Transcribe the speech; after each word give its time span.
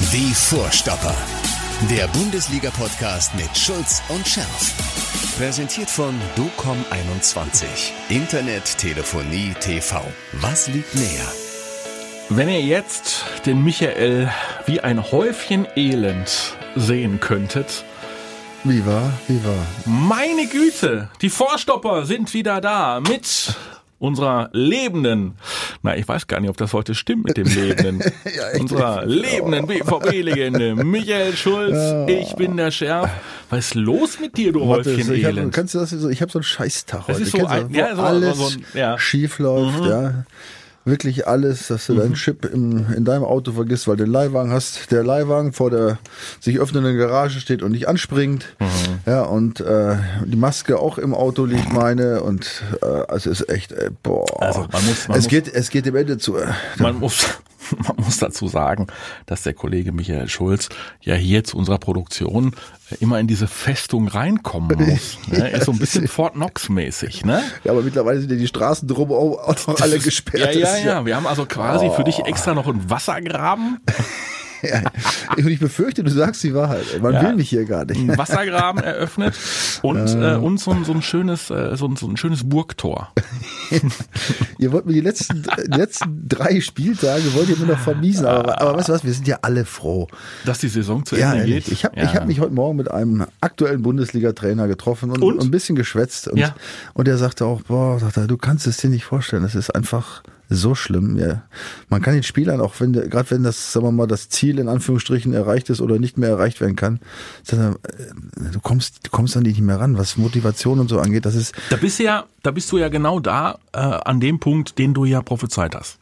Die 0.00 0.34
Vorstopper. 0.34 1.14
Der 1.88 2.08
Bundesliga-Podcast 2.08 3.34
mit 3.36 3.56
Schulz 3.56 4.02
und 4.08 4.26
Scherf. 4.26 4.74
Präsentiert 5.38 5.88
von 5.88 6.14
DOCOM21. 6.36 7.64
Internet, 8.08 8.76
Telefonie, 8.78 9.54
TV. 9.60 10.02
Was 10.32 10.66
liegt 10.68 10.94
näher? 10.96 11.32
Wenn 12.30 12.48
ihr 12.48 12.62
jetzt 12.62 13.24
den 13.46 13.62
Michael 13.62 14.30
wie 14.66 14.80
ein 14.80 15.12
Häufchen 15.12 15.66
Elend 15.76 16.56
sehen 16.74 17.20
könntet, 17.20 17.84
Wie 18.64 18.84
war? 18.84 19.12
Wie 19.28 19.42
war? 19.44 19.66
meine 19.86 20.46
Güte, 20.46 21.08
die 21.22 21.30
Vorstopper 21.30 22.04
sind 22.04 22.34
wieder 22.34 22.60
da 22.60 23.00
mit 23.00 23.54
unserer 24.00 24.48
lebenden, 24.52 25.34
na, 25.82 25.96
ich 25.96 26.08
weiß 26.08 26.26
gar 26.26 26.40
nicht, 26.40 26.50
ob 26.50 26.56
das 26.56 26.72
heute 26.72 26.94
stimmt 26.96 27.24
mit 27.26 27.36
dem 27.36 27.46
lebenden, 27.54 28.00
Ja, 28.24 28.58
unserer 28.60 29.04
lebenden 29.06 29.66
BVB-Legende, 29.68 30.74
Michael 30.84 31.36
Schulz, 31.36 31.76
ich 32.08 32.34
bin 32.34 32.56
der 32.56 32.70
Scherf. 32.72 33.10
Was 33.50 33.66
ist 33.66 33.74
los 33.74 34.18
mit 34.18 34.36
dir, 34.36 34.52
du 34.52 34.66
Warte, 34.68 34.90
Häufchen 34.96 35.14
ich 35.14 35.24
hab, 35.24 35.32
Elend? 35.32 35.52
kannst 35.54 35.74
du 35.74 35.78
das 35.78 35.90
so, 35.90 36.08
ich 36.08 36.22
habe 36.22 36.32
so 36.32 36.38
einen 36.38 36.44
Scheißtag 36.44 37.06
Das 37.06 37.16
heute. 37.16 37.22
ist 37.24 37.32
so 37.36 37.46
ein- 37.46 37.70
ja, 37.72 37.94
so- 37.94 38.02
alles 38.02 38.38
so 38.38 38.46
ein- 38.48 38.64
ja. 38.74 38.92
Mhm. 38.94 38.98
schief 38.98 39.38
läuft, 39.38 39.84
ja. 39.84 40.24
Wirklich 40.90 41.26
alles, 41.26 41.68
dass 41.68 41.86
du 41.86 41.94
deinen 41.94 42.14
Chip 42.14 42.44
im, 42.44 42.86
in 42.96 43.04
deinem 43.04 43.24
Auto 43.24 43.52
vergisst, 43.52 43.86
weil 43.88 43.96
du 43.96 44.04
den 44.04 44.12
Leihwagen 44.12 44.52
hast, 44.52 44.90
der 44.90 45.02
Leihwagen 45.04 45.52
vor 45.52 45.70
der 45.70 45.98
sich 46.40 46.58
öffnenden 46.58 46.98
Garage 46.98 47.40
steht 47.40 47.62
und 47.62 47.72
nicht 47.72 47.88
anspringt. 47.88 48.44
Mhm. 48.58 48.66
Ja, 49.06 49.22
und 49.22 49.60
äh, 49.60 49.96
die 50.26 50.36
Maske 50.36 50.78
auch 50.78 50.98
im 50.98 51.14
Auto 51.14 51.44
liegt, 51.44 51.72
meine. 51.72 52.22
Und 52.22 52.62
äh, 52.82 53.14
es 53.14 53.26
ist 53.26 53.48
echt, 53.48 53.72
ey, 53.72 53.88
boah. 54.02 54.24
Also, 54.42 54.60
man 54.72 54.84
muss- 54.86 55.08
man 55.08 55.16
es, 55.18 55.24
muss- 55.24 55.28
geht, 55.30 55.48
es 55.54 55.70
geht 55.70 55.86
dem 55.86 55.96
Ende 55.96 56.18
zu. 56.18 56.36
äh, 56.36 56.46
Man 56.78 56.96
muss, 56.98 57.26
man 57.86 58.04
muss 58.04 58.18
dazu 58.18 58.48
sagen, 58.48 58.86
dass 59.26 59.42
der 59.42 59.54
Kollege 59.54 59.92
Michael 59.92 60.28
Schulz 60.28 60.68
ja 61.00 61.14
hier 61.14 61.44
zu 61.44 61.56
unserer 61.56 61.78
Produktion 61.78 62.54
äh, 62.90 62.96
immer 63.00 63.18
in 63.20 63.26
diese 63.26 63.46
Festung 63.46 64.08
reinkommen 64.08 64.78
muss. 64.90 65.18
Ne? 65.28 65.50
Er 65.50 65.58
ist 65.58 65.66
so 65.66 65.72
ein 65.72 65.78
bisschen 65.78 66.08
Fort 66.08 66.34
Knox 66.34 66.68
mäßig, 66.68 67.24
ne? 67.24 67.42
Ja, 67.64 67.72
aber 67.72 67.82
mittlerweile 67.82 68.20
sind 68.20 68.30
ja 68.30 68.36
die 68.36 68.48
Straßen 68.48 68.88
drum 68.88 69.12
auch, 69.12 69.66
noch 69.66 69.80
alle 69.80 69.98
gesperrt. 70.00 70.54
Ja, 70.54 70.76
ja, 70.76 70.84
ja. 70.84 71.06
Wir 71.06 71.16
haben 71.16 71.26
also 71.26 71.46
quasi 71.46 71.90
für 71.90 72.04
dich 72.04 72.20
extra 72.20 72.54
noch 72.54 72.66
einen 72.66 72.88
Wassergraben, 72.90 73.80
und 75.36 75.46
ich 75.48 75.58
befürchte, 75.58 76.02
du 76.04 76.10
sagst 76.10 76.42
die 76.42 76.54
Wahrheit. 76.54 76.84
Man 77.00 77.14
Ja. 77.14 77.22
will 77.22 77.36
mich 77.36 77.48
hier 77.50 77.64
gar 77.64 77.84
nicht. 77.84 77.98
einen 78.00 78.16
Wassergraben 78.18 78.82
eröffnet 78.82 79.34
und, 79.82 79.98
äh, 80.14 80.34
und 80.36 80.58
so, 80.58 80.70
ein- 80.72 80.84
so 80.84 80.92
ein 80.92 81.02
schönes, 81.02 81.50
äh, 81.50 81.76
so, 81.76 81.86
ein, 81.86 81.96
so 81.96 82.06
ein 82.08 82.16
schönes 82.16 82.48
Burgtor. 82.48 83.12
Ihr 84.58 84.72
wollt 84.72 84.86
mir 84.86 84.92
die 84.92 85.00
letzten, 85.00 85.42
die 85.42 85.76
letzten 85.78 86.28
drei 86.28 86.60
Spieltage 86.60 87.32
wollt 87.34 87.48
ihr 87.48 87.56
mir 87.56 87.66
noch 87.66 87.78
vermiesen. 87.78 88.26
Aber, 88.26 88.60
aber 88.60 88.76
weißt 88.78 88.88
du 88.88 88.92
was, 88.92 89.04
wir 89.04 89.12
sind 89.12 89.26
ja 89.28 89.38
alle 89.42 89.64
froh. 89.64 90.08
Dass 90.44 90.58
die 90.58 90.68
Saison 90.68 91.04
zu 91.04 91.16
Ja, 91.16 91.32
Ende 91.32 91.44
ehrlich. 91.44 91.64
geht. 91.66 91.72
Ich 91.72 91.84
habe 91.84 91.96
ja. 91.96 92.04
ich 92.04 92.14
hab 92.14 92.26
mich 92.26 92.40
heute 92.40 92.52
Morgen 92.52 92.76
mit 92.76 92.90
einem 92.90 93.26
aktuellen 93.40 93.82
Bundesliga-Trainer 93.82 94.68
getroffen 94.68 95.10
und, 95.10 95.22
Und? 95.22 95.34
und 95.38 95.44
ein 95.44 95.50
bisschen 95.50 95.76
geschwätzt. 95.76 96.28
Und, 96.28 96.38
Ja. 96.38 96.54
und 96.94 97.08
er 97.08 97.16
sagte 97.16 97.44
auch, 97.46 97.62
boah, 97.62 97.98
sagt 97.98 98.16
er, 98.16 98.26
du 98.26 98.36
kannst 98.36 98.66
es 98.66 98.76
dir 98.78 98.90
nicht 98.90 99.04
vorstellen. 99.04 99.42
Das 99.42 99.54
ist 99.54 99.70
einfach 99.74 100.22
so 100.50 100.74
schlimm. 100.74 101.16
Ja. 101.16 101.44
Man 101.88 102.02
kann 102.02 102.14
den 102.14 102.22
Spielern, 102.22 102.60
auch 102.60 102.74
wenn, 102.78 102.92
gerade 102.92 103.30
wenn 103.30 103.42
das, 103.42 103.72
sagen 103.72 103.86
wir 103.86 103.92
mal, 103.92 104.06
das 104.06 104.28
Ziel 104.28 104.58
in 104.58 104.68
Anführungsstrichen 104.68 105.32
erreicht 105.32 105.70
ist 105.70 105.80
oder 105.80 105.98
nicht 105.98 106.18
mehr 106.18 106.28
erreicht 106.28 106.60
werden 106.60 106.76
kann, 106.76 107.00
er, 107.50 107.70
äh, 107.70 108.52
du 108.52 108.60
kommst, 108.60 109.06
du 109.06 109.10
kommst 109.10 109.36
an 109.36 109.44
die 109.44 109.50
nicht 109.50 109.60
mehr 109.60 109.78
ran, 109.80 109.96
was 109.96 110.16
Motivation 110.16 110.80
und 110.80 110.88
so 110.88 110.98
angeht. 110.98 111.24
Das 111.24 111.34
ist, 111.34 111.54
Da 111.70 111.76
bist 111.76 111.98
du 112.00 112.04
ja, 112.04 112.26
da 112.42 112.50
bist 112.50 112.70
du 112.72 112.78
ja 112.78 112.88
genau 112.88 113.20
da 113.20 113.58
äh, 113.72 113.78
an 113.78 114.20
dem 114.20 114.40
Punkt, 114.40 114.78
den 114.78 114.92
du 114.92 115.04
ja 115.04 115.22
prophezeit 115.22 115.74
hast. 115.74 115.98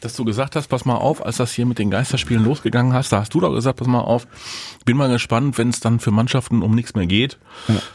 Dass 0.00 0.14
du 0.14 0.24
gesagt 0.24 0.56
hast, 0.56 0.68
pass 0.68 0.84
mal 0.84 0.94
auf, 0.94 1.24
als 1.24 1.36
das 1.36 1.52
hier 1.52 1.66
mit 1.66 1.78
den 1.78 1.90
Geisterspielen 1.90 2.44
losgegangen 2.44 2.92
hast, 2.92 3.12
da 3.12 3.20
hast 3.20 3.34
du 3.34 3.40
doch 3.40 3.52
gesagt, 3.54 3.78
pass 3.78 3.86
mal 3.88 4.00
auf, 4.00 4.26
bin 4.84 4.96
mal 4.96 5.08
gespannt, 5.10 5.58
wenn 5.58 5.68
es 5.68 5.80
dann 5.80 6.00
für 6.00 6.10
Mannschaften 6.10 6.62
um 6.62 6.74
nichts 6.74 6.94
mehr 6.94 7.06
geht, 7.06 7.38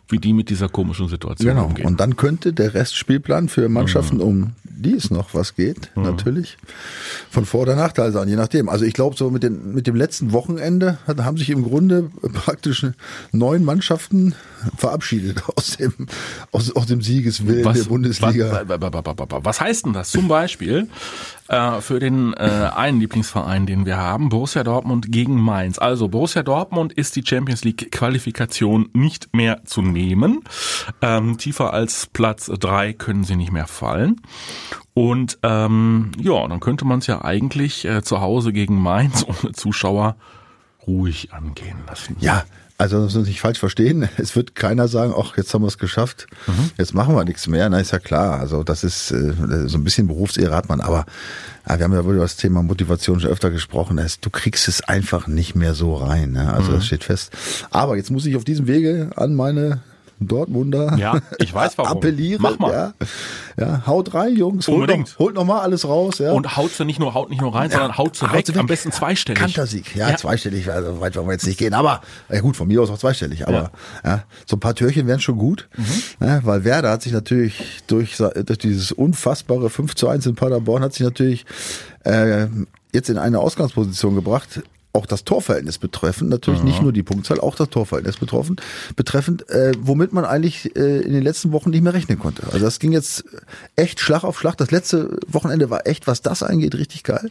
wie 0.10 0.20
die 0.20 0.34
mit 0.34 0.50
dieser 0.50 0.70
komischen 0.70 1.08
Situation 1.08 1.50
Genau. 1.50 1.66
umgehen. 1.66 1.86
Und 1.88 2.00
dann 2.00 2.16
könnte 2.16 2.54
der 2.54 2.74
Restspielplan 2.74 3.50
für 3.50 3.68
Mannschaften, 3.70 4.22
um 4.22 4.54
die 4.78 4.94
es 4.94 5.10
noch 5.10 5.34
was 5.34 5.56
geht, 5.56 5.90
natürlich, 5.96 6.58
von 7.32 7.46
Vor- 7.46 7.62
oder 7.62 7.76
Nachteil 7.76 8.12
sein, 8.12 8.28
je 8.28 8.36
nachdem. 8.36 8.68
Also 8.70 8.84
ich 8.86 8.94
glaube, 8.94 9.16
so 9.16 9.30
mit, 9.32 9.42
den, 9.42 9.74
mit 9.74 9.88
dem 9.88 9.96
letzten 9.96 10.34
Wochenende 10.34 10.98
haben 11.08 11.38
sich 11.38 11.50
im 11.50 11.64
Grunde 11.64 12.12
praktisch 12.34 12.86
neun 13.32 13.64
Mannschaften 13.64 14.36
verabschiedet 14.78 15.44
aus 15.56 15.78
dem, 15.78 15.94
aus, 16.52 16.76
aus 16.76 16.86
dem 16.88 17.02
Siegeswillen 17.02 17.64
der 17.74 17.84
Bundesliga. 17.86 18.64
Was, 18.68 18.80
was, 18.94 19.44
was 19.46 19.62
heißt 19.62 19.86
denn 19.86 19.94
das? 19.94 20.12
Zum 20.12 20.28
Beispiel 20.28 20.88
äh, 21.48 21.80
für 21.82 21.95
den 22.00 22.34
äh, 22.34 22.70
einen 22.76 23.00
Lieblingsverein, 23.00 23.66
den 23.66 23.86
wir 23.86 23.98
haben, 23.98 24.30
Borussia 24.30 24.64
Dortmund 24.64 25.12
gegen 25.12 25.40
Mainz. 25.40 25.80
Also 25.80 26.08
Borussia 26.08 26.44
Dortmund 26.44 26.94
ist 26.94 27.16
die 27.16 27.26
Champions 27.26 27.64
League 27.64 27.92
Qualifikation 27.92 28.90
nicht 28.94 29.34
mehr 29.36 29.64
zu 29.66 29.82
nehmen. 29.82 30.42
Ähm, 31.02 31.38
tiefer 31.38 31.74
als 31.74 32.08
Platz 32.08 32.52
drei 32.60 32.94
können 32.94 33.24
sie 33.24 33.36
nicht 33.36 33.52
mehr 33.52 33.68
fallen. 33.68 34.22
Und 34.94 35.40
ähm, 35.44 36.12
ja, 36.20 36.48
dann 36.48 36.60
könnte 36.60 36.86
man 36.86 37.00
es 37.00 37.08
ja 37.08 37.24
eigentlich 37.24 37.86
äh, 37.86 38.02
zu 38.02 38.22
Hause 38.22 38.54
gegen 38.54 38.82
Mainz 38.82 39.24
ohne 39.28 39.52
Zuschauer 39.52 40.16
ruhig 40.88 41.34
angehen 41.34 41.80
lassen. 41.88 42.16
Ja, 42.20 42.44
also 42.78 42.98
das 42.98 43.06
muss 43.06 43.16
man 43.16 43.24
nicht 43.24 43.42
falsch 43.42 43.60
verstehen. 43.60 44.10
Es 44.18 44.36
wird 44.36 44.56
keiner 44.56 44.88
sagen, 44.88 45.14
ach, 45.18 45.38
jetzt 45.38 45.54
haben 45.54 45.62
wir 45.64 45.68
es 45.68 45.78
geschafft, 45.78 46.28
jetzt 46.78 46.94
machen 46.94 47.16
wir 47.16 47.24
nichts 47.24 47.48
mehr. 47.48 47.70
Na, 47.70 47.80
ist 47.80 47.92
ja 47.92 48.00
klar. 48.00 48.40
Also 48.40 48.64
das 48.64 48.84
ist 48.84 49.12
äh, 49.12 49.34
so 49.68 49.78
ein 49.78 49.84
bisschen 49.84 50.08
Berufsehre 50.08 50.56
hat 50.56 50.68
man, 50.68 50.82
aber 50.82 51.06
ja, 51.68 51.80
wir 51.80 51.84
haben 51.86 51.94
ja 51.94 52.06
wohl 52.06 52.16
über 52.16 52.24
das 52.24 52.36
Thema 52.38 52.62
Motivation 52.64 53.20
schon 53.20 53.30
öfter 53.30 53.50
gesprochen. 53.50 54.00
Du 54.22 54.30
kriegst 54.30 54.68
es 54.68 54.82
einfach 54.82 55.28
nicht 55.28 55.56
mehr 55.56 55.74
so 55.74 55.96
rein. 55.96 56.34
Ne? 56.34 56.54
Also 56.54 56.74
das 56.74 56.86
steht 56.86 57.04
fest. 57.04 57.32
Aber 57.72 57.98
jetzt 57.98 58.12
muss 58.12 58.26
ich 58.26 58.36
auf 58.36 58.44
diesem 58.44 58.68
Wege 58.68 59.10
an 59.16 59.36
meine 59.36 59.82
Dortmunder 60.20 60.98
Ja, 60.98 61.20
ich 61.40 61.54
weiß 61.54 61.78
warum. 61.78 61.98
appellieren. 61.98 62.42
Mach 62.42 62.58
mal. 62.60 62.72
Ja, 62.72 62.94
ja, 63.58 63.88
haut 63.88 64.14
rein, 64.14 64.36
Jungs. 64.36 64.68
Holt 64.68 64.82
Unbedingt. 64.82 65.10
noch, 65.12 65.20
holt 65.20 65.36
noch 65.36 65.46
mal 65.46 65.62
alles 65.62 65.88
raus. 65.88 66.20
Ja. 66.20 66.32
Und 66.32 66.56
haut 66.58 66.72
sie 66.72 66.86
nicht 66.86 67.00
nur, 67.00 67.14
haut 67.14 67.30
nicht 67.30 67.42
nur 67.42 67.54
rein, 67.54 67.70
sondern 67.70 67.98
haut 67.98 68.16
sie 68.16 68.26
Haut 68.26 68.34
weg, 68.34 68.46
sie 68.48 68.54
weg. 68.54 68.60
am 68.60 68.68
besten 68.68 68.92
zweistellig. 68.92 69.40
Kantersieg, 69.40 69.96
ja, 69.96 70.16
zweistellig, 70.16 70.72
also 70.72 71.00
weit 71.02 71.16
wollen 71.16 71.28
wir 71.28 71.34
jetzt 71.34 71.46
nicht 71.46 71.58
gehen, 71.60 71.74
aber 71.74 72.02
ja 72.30 72.40
gut, 72.42 72.56
von 72.56 72.68
mir 72.68 72.82
aus 72.82 72.90
auch 72.90 72.98
zweistellig, 72.98 73.48
aber 73.48 73.72
ja. 74.04 74.24
so 74.46 74.56
ein 74.56 74.60
paar 74.60 74.76
Türchen 74.76 75.08
wären 75.08 75.20
schon 75.20 75.38
gut, 75.38 75.68
ja, 76.20 76.44
weil 76.44 76.64
Werder 76.64 76.92
hat 76.92 77.02
sich 77.02 77.14
natürlich 77.14 77.84
durch, 77.88 78.18
durch 78.18 78.60
dieses 78.60 78.92
unfassbare 78.92 79.70
5 79.70 79.96
zu 79.96 80.08
1 80.08 80.26
in 80.26 80.36
Paderborn 80.36 80.84
hat 80.84 80.94
sich 80.94 81.04
natürlich 81.06 81.46
äh, 82.04 82.48
jetzt 82.94 83.10
in 83.10 83.18
eine 83.18 83.40
Ausgangsposition 83.40 84.16
gebracht, 84.16 84.62
auch 84.96 85.06
das 85.06 85.24
Torverhältnis 85.24 85.78
betreffend, 85.78 86.30
natürlich 86.30 86.64
nicht 86.64 86.82
nur 86.82 86.94
die 86.94 87.04
Punktzahl, 87.04 87.40
auch 87.40 87.56
das 87.56 87.70
Torverhältnis 87.70 88.18
betroffen, 88.18 88.56
betreffend, 88.96 89.50
äh, 89.50 89.74
womit 89.80 90.14
man 90.14 90.26
eigentlich 90.26 90.76
äh, 90.76 91.02
in 91.02 91.14
den 91.14 91.24
letzten 91.24 91.52
Wochen 91.52 91.70
nicht 91.70 91.82
mehr 91.82 91.94
rechnen 91.94 92.18
konnte. 92.18 92.44
Also 92.52 92.60
das 92.60 92.80
ging 92.80 92.92
jetzt 92.92 93.26
echt 93.76 94.00
Schlag 94.00 94.24
auf 94.24 94.40
Schlag. 94.40 94.58
Das 94.58 94.72
letzte 94.72 95.18
Wochenende 95.28 95.70
war 95.70 95.86
echt, 95.86 96.08
was 96.08 96.22
das 96.22 96.44
angeht, 96.44 96.76
richtig 96.76 97.04
geil. 97.04 97.30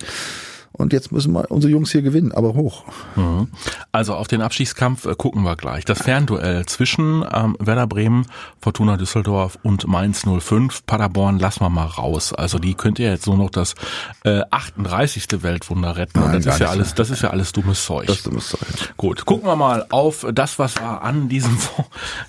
Und 0.76 0.92
jetzt 0.92 1.12
müssen 1.12 1.32
wir 1.32 1.50
unsere 1.52 1.70
Jungs 1.70 1.92
hier 1.92 2.02
gewinnen, 2.02 2.32
aber 2.32 2.54
hoch. 2.54 2.82
Mhm. 3.14 3.46
Also 3.92 4.14
auf 4.14 4.26
den 4.26 4.42
Abstiegskampf 4.42 5.06
äh, 5.06 5.14
gucken 5.14 5.42
wir 5.42 5.54
gleich. 5.54 5.84
Das 5.84 6.02
Fernduell 6.02 6.66
zwischen 6.66 7.24
ähm, 7.32 7.56
Werder 7.60 7.86
Bremen, 7.86 8.26
Fortuna 8.60 8.96
Düsseldorf 8.96 9.56
und 9.62 9.86
Mainz 9.86 10.24
05. 10.26 10.84
Paderborn 10.84 11.38
lassen 11.38 11.60
wir 11.60 11.70
mal 11.70 11.86
raus. 11.86 12.32
Also 12.32 12.58
die 12.58 12.74
könnte 12.74 13.04
ja 13.04 13.10
jetzt 13.10 13.28
nur 13.28 13.36
noch 13.36 13.50
das 13.50 13.74
äh, 14.24 14.40
38. 14.50 15.42
Weltwunder 15.42 15.96
retten. 15.96 16.18
Nein, 16.18 16.36
und 16.36 16.46
das 16.46 16.54
ist 16.54 16.60
ja 16.60 16.68
alles, 16.70 16.94
das 16.94 17.10
ist 17.10 17.22
ja 17.22 17.30
alles 17.30 17.52
dummes 17.52 17.84
Zeug. 17.84 18.08
Das 18.08 18.16
ist 18.16 18.26
dummes 18.26 18.48
Zeug. 18.48 18.60
Gut, 18.96 19.24
gucken 19.26 19.46
wir 19.46 19.54
mal 19.54 19.86
auf 19.90 20.26
das, 20.32 20.58
was 20.58 20.80
war 20.80 21.02
an 21.02 21.28
diesem, 21.28 21.56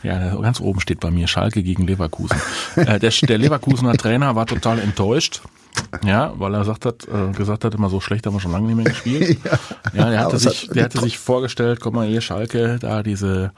ja, 0.03 0.35
ganz 0.35 0.61
oben 0.61 0.81
steht 0.81 0.99
bei 0.99 1.09
mir 1.09 1.27
Schalke 1.27 1.63
gegen 1.63 1.87
Leverkusen. 1.87 2.39
äh, 2.75 2.99
der, 2.99 3.09
der 3.09 3.37
Leverkusener 3.39 3.93
Trainer 3.93 4.35
war 4.35 4.45
total 4.45 4.77
enttäuscht. 4.77 5.41
Ja, 6.05 6.33
weil 6.37 6.53
er 6.53 6.63
sagt 6.65 6.85
hat, 6.85 7.07
äh, 7.07 7.31
gesagt 7.31 7.63
hat, 7.63 7.73
immer 7.73 7.89
so 7.89 7.99
schlecht 8.01 8.25
haben 8.25 8.33
wir 8.33 8.39
schon 8.39 8.51
lange 8.51 8.67
nicht 8.67 8.75
mehr 8.75 8.85
gespielt. 8.85 9.37
Ja. 9.45 9.51
ja, 9.93 10.09
der 10.09 10.19
Aber 10.21 10.27
hatte 10.33 10.39
sich, 10.39 10.69
der 10.73 10.83
hatte 10.85 10.99
sich 10.99 11.17
vorgestellt, 11.19 11.79
komm 11.79 11.95
mal 11.95 12.07
hier, 12.07 12.21
Schalke, 12.21 12.77
da 12.79 13.01
diese, 13.03 13.51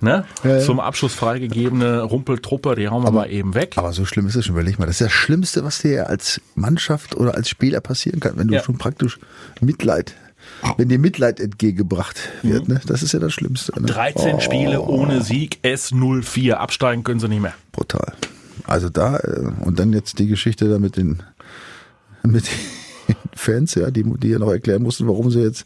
ne, 0.00 0.24
Ja, 0.44 0.50
ja. 0.50 0.60
zum 0.60 0.78
Abschluss 0.80 1.14
freigegebene 1.14 2.02
Rumpeltruppe, 2.02 2.74
die 2.76 2.88
hauen 2.88 3.02
wir 3.02 3.10
mal 3.10 3.30
eben 3.30 3.54
weg. 3.54 3.74
Aber 3.76 3.92
so 3.92 4.04
schlimm 4.04 4.26
ist 4.26 4.36
es 4.36 4.44
schon, 4.46 4.54
überleg 4.54 4.78
mal. 4.78 4.86
Das 4.86 5.00
ist 5.00 5.06
das 5.06 5.12
Schlimmste, 5.12 5.64
was 5.64 5.80
dir 5.80 6.08
als 6.08 6.40
Mannschaft 6.54 7.16
oder 7.16 7.34
als 7.34 7.48
Spieler 7.48 7.80
passieren 7.80 8.20
kann, 8.20 8.36
wenn 8.36 8.48
du 8.48 8.54
Ja. 8.54 8.62
schon 8.62 8.78
praktisch 8.78 9.18
Mitleid, 9.60 10.14
wenn 10.76 10.88
dir 10.88 10.98
Mitleid 10.98 11.40
entgegengebracht 11.40 12.16
wird. 12.42 12.68
Ne? 12.68 12.80
Das 12.86 13.02
ist 13.02 13.12
ja 13.12 13.18
das 13.18 13.32
Schlimmste. 13.32 13.72
Ne? 13.80 13.86
13 13.86 14.40
Spiele 14.40 14.80
ohne 14.82 15.22
Sieg, 15.22 15.58
S04, 15.64 16.52
absteigen 16.54 17.02
können 17.04 17.20
sie 17.20 17.28
nicht 17.28 17.42
mehr. 17.42 17.54
Brutal. 17.72 18.12
Also 18.64 18.88
da, 18.90 19.16
äh, 19.18 19.50
und 19.64 19.78
dann 19.78 19.92
jetzt 19.92 20.18
die 20.18 20.26
Geschichte 20.28 20.68
da 20.68 20.78
mit 20.78 20.96
den, 20.96 21.22
mit 22.24 22.46
den 22.48 23.16
Fans, 23.34 23.74
ja, 23.74 23.90
die, 23.90 24.04
die 24.18 24.28
ja 24.28 24.38
noch 24.38 24.50
erklären 24.50 24.82
mussten, 24.82 25.06
warum 25.08 25.30
sie 25.30 25.40
jetzt 25.40 25.64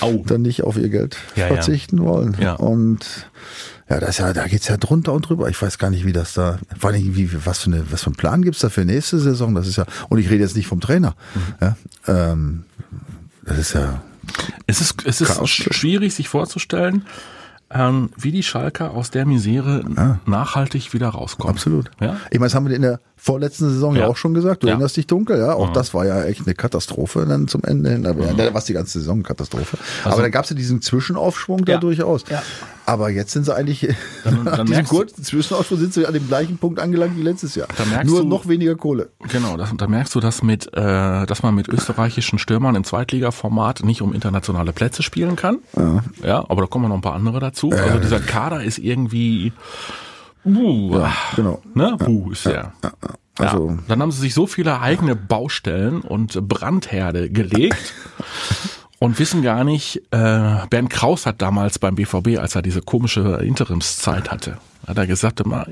Au. 0.00 0.22
dann 0.26 0.42
nicht 0.42 0.62
auf 0.62 0.76
ihr 0.76 0.88
Geld 0.88 1.16
Ja, 1.34 1.48
ja. 1.48 1.54
verzichten 1.54 2.02
wollen. 2.04 2.36
Ja. 2.40 2.54
Und 2.54 3.28
ja, 3.88 4.00
das 4.00 4.18
ja, 4.18 4.32
da 4.32 4.46
geht's 4.46 4.68
ja 4.68 4.76
drunter 4.76 5.12
und 5.12 5.28
drüber. 5.28 5.48
Ich 5.48 5.60
weiß 5.60 5.78
gar 5.78 5.90
nicht, 5.90 6.04
wie 6.04 6.12
das 6.12 6.34
da, 6.34 6.58
vor 6.78 6.90
allem, 6.90 7.16
wie, 7.16 7.30
was 7.46 7.60
für 7.60 7.70
eine, 7.70 7.84
was 7.90 8.02
für 8.02 8.08
einen 8.08 8.16
Plan 8.16 8.42
gibt's 8.42 8.60
da 8.60 8.68
für 8.68 8.84
nächste 8.84 9.18
Saison? 9.18 9.54
Das 9.54 9.66
ist 9.66 9.76
ja, 9.76 9.86
und 10.08 10.18
ich 10.18 10.28
rede 10.30 10.42
jetzt 10.42 10.56
nicht 10.56 10.66
vom 10.66 10.80
Trainer. 10.80 11.14
Mhm. 11.34 11.54
Ja, 11.60 11.76
ähm, 12.08 12.64
das 13.44 13.58
ist 13.58 13.72
ja 13.74 14.02
Es 14.66 14.80
ist, 14.80 15.04
es 15.06 15.20
ist 15.20 15.34
Chaos. 15.36 15.50
schwierig, 15.50 16.14
sich 16.14 16.28
vorzustellen, 16.28 17.04
ähm, 17.70 18.10
wie 18.16 18.32
die 18.32 18.42
Schalker 18.42 18.92
aus 18.92 19.10
der 19.10 19.24
Misere 19.26 20.18
nachhaltig 20.26 20.92
wieder 20.92 21.08
rauskommen. 21.08 21.52
Absolut. 21.54 21.90
Ja? 22.00 22.16
Ich 22.30 22.38
meine, 22.38 22.46
das 22.46 22.54
haben 22.54 22.68
wir 22.68 22.74
in 22.76 22.82
der 22.82 23.00
vorletzten 23.26 23.68
Saison 23.70 23.94
ja, 23.96 24.02
Ja. 24.02 24.06
auch 24.08 24.16
schon 24.16 24.34
gesagt. 24.34 24.62
Du 24.62 24.68
Ja. 24.68 24.74
erinnerst 24.74 24.96
dich 24.96 25.06
dunkel, 25.08 25.38
ja. 25.38 25.52
Auch 25.54 25.72
das 25.72 25.92
war 25.94 26.06
ja 26.06 26.22
echt 26.24 26.46
eine 26.46 26.54
Katastrophe 26.54 27.26
dann 27.26 27.48
zum 27.48 27.62
Ende 27.64 27.90
hin. 27.90 28.04
Da 28.04 28.16
war 28.16 28.54
es 28.56 28.64
die 28.66 28.72
ganze 28.72 29.00
Saison 29.00 29.16
eine 29.16 29.22
Katastrophe. 29.24 29.76
Aber 30.04 30.22
dann 30.22 30.30
gab 30.30 30.44
es 30.44 30.50
ja 30.50 30.56
diesen 30.56 30.80
Zwischenaufschwung 30.80 31.64
da 31.64 31.72
Ja. 31.72 31.78
durchaus. 31.78 32.22
Ja. 32.30 32.42
Aber 32.88 33.10
jetzt 33.10 33.32
sind 33.32 33.44
sie 33.44 33.52
eigentlich, 33.52 33.88
Dann- 34.22 34.44
dann 34.44 34.66
du- 34.66 34.82
kurzen 34.84 35.24
Zwischenaufschwung 35.24 35.76
sind 35.80 35.92
sie 35.92 36.06
an 36.06 36.14
dem 36.14 36.28
gleichen 36.28 36.56
Punkt 36.58 36.78
angelangt 36.78 37.16
wie 37.18 37.22
letztes 37.22 37.56
Jahr. 37.56 37.66
Nur 38.04 38.22
du- 38.22 38.28
noch 38.28 38.46
weniger 38.46 38.76
Kohle. 38.76 39.08
Genau, 39.32 39.56
das, 39.56 39.70
da 39.76 39.88
merkst 39.88 40.14
du, 40.14 40.20
dass 40.20 40.44
mit, 40.44 40.68
äh, 40.72 41.26
dass 41.26 41.42
man 41.42 41.52
mit 41.56 41.66
österreichischen 41.68 42.38
Stürmern 42.38 42.76
im 42.76 42.84
Zweitligaformat 42.84 43.82
nicht 43.82 44.02
um 44.02 44.12
internationale 44.14 44.72
Plätze 44.72 45.02
spielen 45.02 45.34
kann. 45.34 45.58
Ja. 46.22 46.44
aber 46.48 46.60
da 46.62 46.66
kommen 46.68 46.88
noch 46.88 46.94
ein 46.94 47.00
paar 47.00 47.14
andere 47.14 47.40
dazu. 47.40 47.72
also 47.72 47.98
dieser 47.98 48.20
Kader 48.20 48.62
ist 48.62 48.78
irgendwie, 48.78 49.52
uh, 50.46 51.06
Genau. 51.34 51.60
ne, 51.74 51.96
uh, 52.06 52.30
ist. 52.30 52.46
Also- 53.38 53.68
ja. 53.70 53.78
Dann 53.88 54.00
haben 54.00 54.12
sie 54.12 54.20
sich 54.20 54.32
so 54.34 54.46
viele 54.46 54.80
eigene 54.80 55.14
Baustellen 55.14 56.00
und 56.00 56.48
Brandherde 56.48 57.28
gelegt. 57.30 57.92
Und 58.98 59.18
wissen 59.18 59.42
gar 59.42 59.62
nicht, 59.62 59.98
äh, 60.10 60.56
Bernd 60.70 60.88
Kraus 60.88 61.26
hat 61.26 61.42
damals 61.42 61.78
beim 61.78 61.96
BVB, 61.96 62.38
als 62.38 62.54
er 62.54 62.62
diese 62.62 62.80
komische 62.80 63.40
Interimszeit 63.44 64.30
hatte, 64.30 64.56
hat 64.86 64.98
er 64.98 65.06
gesagt, 65.06 65.40
immer, 65.40 65.66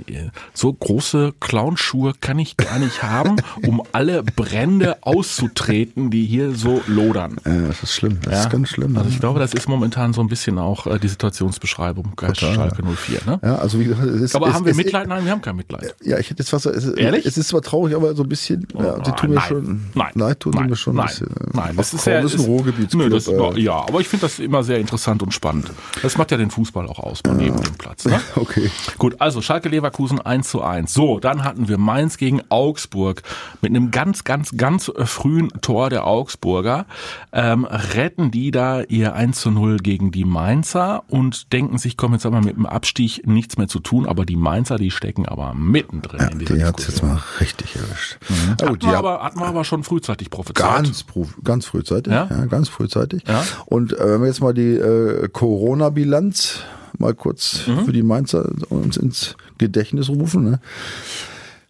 so 0.52 0.72
große 0.72 1.34
Clownschuhe 1.40 2.12
kann 2.20 2.38
ich 2.38 2.56
gar 2.56 2.78
nicht 2.78 3.02
haben, 3.02 3.36
um 3.66 3.82
alle 3.92 4.22
Brände 4.22 4.96
auszutreten, 5.02 6.10
die 6.10 6.26
hier 6.26 6.54
so 6.54 6.82
lodern. 6.86 7.36
Ja, 7.44 7.68
das 7.68 7.82
ist 7.82 7.92
schlimm. 7.94 8.18
Das 8.22 8.40
ist 8.40 8.50
ganz 8.50 8.68
schlimm. 8.70 8.96
Also 8.96 9.08
ich 9.08 9.20
glaube, 9.20 9.38
das 9.40 9.54
ist 9.54 9.68
momentan 9.68 10.12
so 10.12 10.20
ein 10.20 10.28
bisschen 10.28 10.58
auch 10.58 10.86
äh, 10.86 10.98
die 10.98 11.08
Situationsbeschreibung 11.08 12.12
bei 12.16 12.28
Total, 12.28 12.54
Schalke 12.54 12.82
04. 12.82 13.20
Ne? 13.26 13.40
ja, 13.42 13.56
also 13.56 13.78
wie 13.78 13.84
gesagt, 13.84 14.08
es 14.08 14.20
ist, 14.20 14.36
Aber 14.36 14.48
es, 14.48 14.54
haben 14.54 14.64
wir 14.64 14.72
es, 14.72 14.76
Mitleid? 14.76 15.08
Nein, 15.08 15.24
wir 15.24 15.32
haben 15.32 15.42
kein 15.42 15.56
Mitleid. 15.56 15.94
Ja, 16.02 16.18
ich 16.18 16.30
hätte 16.30 16.42
jetzt 16.42 16.52
was. 16.52 16.66
Es, 16.66 16.86
Ehrlich? 16.86 17.26
Es 17.26 17.36
ist 17.38 17.48
zwar 17.48 17.62
traurig, 17.62 17.94
aber 17.94 18.14
so 18.14 18.22
ein 18.22 18.28
bisschen. 18.28 18.66
ja, 18.78 18.98
die 18.98 19.10
tun 19.12 19.30
mir 19.30 19.36
nein, 19.36 19.44
schon. 19.48 19.80
nein, 19.94 20.12
leid 20.14 20.40
tun 20.40 20.52
nein, 20.54 20.70
mir 20.70 20.76
schon 20.76 20.96
nein, 20.96 21.06
ein 21.06 21.08
bisschen. 21.08 21.28
äh, 21.28 21.50
Nein, 21.52 21.76
das 21.76 21.94
ist, 21.94 22.06
ja, 22.06 22.18
ist 22.20 22.34
ein 22.38 22.44
Ruhrgebietsclub. 22.44 23.02
Nö, 23.04 23.10
das, 23.10 23.28
äh, 23.28 23.60
ja, 23.60 23.74
aber 23.74 24.00
ich 24.00 24.08
finde 24.08 24.26
das 24.26 24.38
immer 24.38 24.62
sehr 24.62 24.78
interessant 24.78 25.22
und 25.22 25.32
spannend. 25.32 25.70
Das 26.02 26.16
macht 26.16 26.30
ja 26.30 26.36
den 26.36 26.50
Fußball 26.50 26.86
auch 26.88 26.98
aus, 26.98 27.20
mal 27.26 27.34
neben 27.34 27.60
dem 27.60 27.74
Platz. 27.74 28.04
Ne? 28.04 28.20
Okay. 28.36 28.70
Gut, 28.98 29.20
also 29.20 29.40
Schalke 29.40 29.68
Leverkusen 29.68 30.20
1 30.20 30.48
zu 30.48 30.62
1. 30.62 30.92
So, 30.92 31.18
dann 31.18 31.44
hatten 31.44 31.68
wir 31.68 31.78
Mainz 31.78 32.16
gegen 32.16 32.42
Augsburg 32.48 33.22
mit 33.60 33.70
einem 33.70 33.90
ganz, 33.90 34.24
ganz, 34.24 34.56
ganz 34.56 34.90
frühen 35.04 35.48
Tor 35.60 35.90
der 35.90 36.06
Augsburger. 36.06 36.86
Ähm, 37.32 37.64
retten 37.64 38.30
die 38.30 38.50
da 38.50 38.82
ihr 38.82 39.14
1 39.14 39.40
zu 39.40 39.50
0 39.50 39.78
gegen 39.78 40.10
die 40.10 40.24
Mainzer 40.24 41.04
und 41.08 41.52
denken 41.52 41.78
sich, 41.78 41.96
komm, 41.96 42.12
jetzt 42.12 42.24
haben 42.24 42.34
wir 42.34 42.42
mit 42.42 42.56
dem 42.56 42.66
Abstieg 42.66 43.26
nichts 43.26 43.58
mehr 43.58 43.68
zu 43.68 43.80
tun, 43.80 44.06
aber 44.06 44.24
die 44.24 44.36
Mainzer, 44.36 44.76
die 44.76 44.90
stecken 44.90 45.26
aber 45.26 45.54
mittendrin 45.54 46.20
in 46.32 46.38
dieser 46.38 46.54
Die 46.54 46.64
hat 46.64 46.80
jetzt 46.80 47.02
mal 47.02 47.20
richtig 47.40 47.76
erwischt. 47.76 48.18
Ja, 48.28 48.52
Hatten 48.52 48.68
gut, 48.68 48.82
die 48.82 48.86
wir, 48.86 48.98
aber, 48.98 49.22
hatten 49.22 49.40
wir 49.40 49.46
aber 49.46 49.64
schon 49.64 49.82
frühzeitig 49.84 50.30
prophezeit. 50.30 50.64
ganz, 50.64 51.04
ganz 51.42 51.66
frühzeitig. 51.66 52.12
Ja? 52.12 52.28
Ja? 52.30 52.46
ganz 52.46 52.68
frühzeitig. 52.68 53.22
Ja. 53.26 53.42
Und 53.66 53.92
äh, 53.92 54.14
wenn 54.14 54.20
wir 54.20 54.28
jetzt 54.28 54.40
mal 54.40 54.54
die 54.54 54.74
äh, 54.74 55.28
Corona-Bilanz 55.28 56.60
mal 56.98 57.14
kurz 57.14 57.66
Mhm. 57.66 57.84
für 57.86 57.92
die 57.92 58.02
Mainzer 58.02 58.50
uns 58.70 58.96
ins 58.96 59.36
Gedächtnis 59.58 60.08
rufen. 60.08 60.44
Ne? 60.44 60.60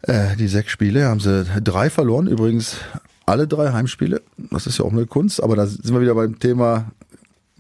Äh, 0.03 0.37
die 0.37 0.49
sechs 0.49 0.71
Spiele 0.71 1.07
haben 1.07 1.21
sie 1.21 1.45
drei 1.63 1.91
verloren. 1.91 2.27
Übrigens 2.27 2.77
alle 3.27 3.47
drei 3.49 3.73
Heimspiele. 3.73 4.21
Das 4.51 4.67
ist 4.67 4.79
ja 4.79 4.85
auch 4.85 4.93
eine 4.93 5.07
Kunst. 5.07 5.43
Aber 5.43 5.57
da 5.57 5.67
sind 5.67 5.93
wir 5.93 6.01
wieder 6.01 6.15
beim 6.15 6.39
Thema 6.39 6.91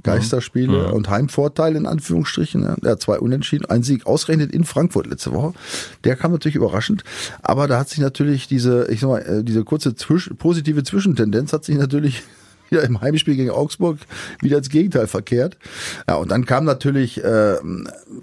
Geisterspiele 0.03 0.93
und 0.93 1.09
Heimvorteil 1.09 1.77
in 1.77 1.87
Anführungsstrichen. 1.87 2.61
ne? 2.61 2.77
Hat 2.85 3.01
zwei 3.01 3.19
Unentschieden, 3.19 3.65
ein 3.71 3.83
Sieg 3.83 4.07
ausgerechnet 4.07 4.53
in 4.53 4.65
Frankfurt 4.65 5.07
letzte 5.07 5.33
Woche. 5.33 5.55
Der 6.05 6.15
kam 6.17 6.33
natürlich 6.33 6.57
überraschend, 6.57 7.05
aber 7.43 7.67
da 7.69 7.79
hat 7.79 7.89
sich 7.89 8.01
natürlich 8.01 8.47
diese, 8.47 8.87
ich 8.91 9.01
sag 9.01 9.09
mal, 9.09 9.21
äh, 9.23 9.43
diese 9.43 9.65
kurze 9.65 9.95
Zwisch 9.95 10.31
positive 10.37 10.83
Zwischentendenz 10.83 11.55
hat 11.55 11.65
sich 11.65 11.79
natürlich 11.79 12.23
wieder 12.75 12.85
im 12.85 13.01
Heimspiel 13.01 13.37
gegen 13.37 13.51
Augsburg 13.51 13.99
wieder 14.41 14.59
ins 14.59 14.69
Gegenteil 14.69 15.07
verkehrt. 15.07 15.57
Ja, 16.09 16.17
und 16.17 16.31
dann 16.31 16.45
kam 16.45 16.65
natürlich 16.65 17.23
äh, 17.23 17.57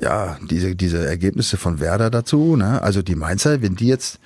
ja 0.02 0.38
diese 0.50 0.76
diese 0.76 1.06
Ergebnisse 1.06 1.58
von 1.58 1.80
Werder 1.80 2.10
dazu. 2.10 2.56
Ne? 2.56 2.82
Also 2.82 3.02
die 3.02 3.16
Mainzer, 3.16 3.62
wenn 3.62 3.76
die 3.76 3.88
jetzt 3.88 4.20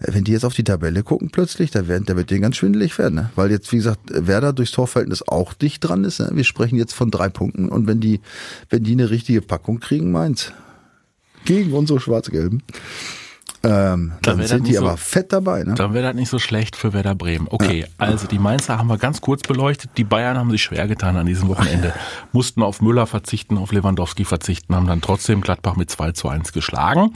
wenn 0.00 0.22
die 0.22 0.30
jetzt 0.30 0.44
auf 0.44 0.54
die 0.54 0.62
Tabelle 0.62 1.02
gucken 1.02 1.30
plötzlich, 1.30 1.72
da, 1.72 1.88
werden, 1.88 2.04
da 2.06 2.14
wird 2.14 2.30
denen 2.30 2.42
ganz 2.42 2.56
schwindelig 2.56 2.96
werden. 2.98 3.16
Ne? 3.16 3.30
Weil 3.34 3.50
jetzt, 3.50 3.72
wie 3.72 3.78
gesagt, 3.78 4.00
Werder 4.06 4.52
durchs 4.52 4.70
Torverhältnis 4.70 5.26
auch 5.26 5.54
dicht 5.54 5.82
dran 5.82 6.04
ist. 6.04 6.20
Ne? 6.20 6.30
Wir 6.34 6.44
sprechen 6.44 6.76
jetzt 6.76 6.92
von 6.92 7.10
drei 7.10 7.28
Punkten. 7.28 7.68
Und 7.68 7.88
wenn 7.88 7.98
die, 7.98 8.20
wenn 8.70 8.84
die 8.84 8.92
eine 8.92 9.10
richtige 9.10 9.42
Packung 9.42 9.80
kriegen, 9.80 10.12
Mainz, 10.12 10.52
gegen 11.44 11.72
unsere 11.72 11.98
Schwarz-Gelben, 11.98 12.62
ähm, 13.64 14.12
Da 14.22 14.30
dann 14.30 14.38
wär 14.38 14.48
sind 14.48 14.66
die 14.66 14.74
so- 14.74 14.80
aber 14.86 14.96
fett 14.96 15.32
dabei. 15.32 15.64
Ne? 15.64 15.74
Dann 15.74 15.92
wäre 15.94 16.04
das 16.04 16.14
nicht 16.14 16.28
so 16.28 16.38
schlecht 16.38 16.76
für 16.76 16.92
Werder 16.92 17.14
Bremen. 17.14 17.46
Okay, 17.50 17.86
also 17.98 18.26
die 18.26 18.38
Mainzer 18.38 18.78
haben 18.78 18.88
wir 18.88 18.98
ganz 18.98 19.20
kurz 19.20 19.42
beleuchtet. 19.42 19.90
Die 19.96 20.04
Bayern 20.04 20.36
haben 20.38 20.50
sich 20.50 20.62
schwer 20.62 20.86
getan 20.86 21.16
an 21.16 21.26
diesem 21.26 21.48
Wochenende. 21.48 21.92
Mussten 22.32 22.62
auf 22.62 22.80
Müller 22.80 23.06
verzichten, 23.06 23.58
auf 23.58 23.72
Lewandowski 23.72 24.24
verzichten, 24.24 24.74
haben 24.74 24.86
dann 24.86 25.00
trotzdem 25.00 25.40
Gladbach 25.40 25.76
mit 25.76 25.90
2 25.90 26.12
zu 26.12 26.28
1 26.28 26.52
geschlagen 26.52 27.14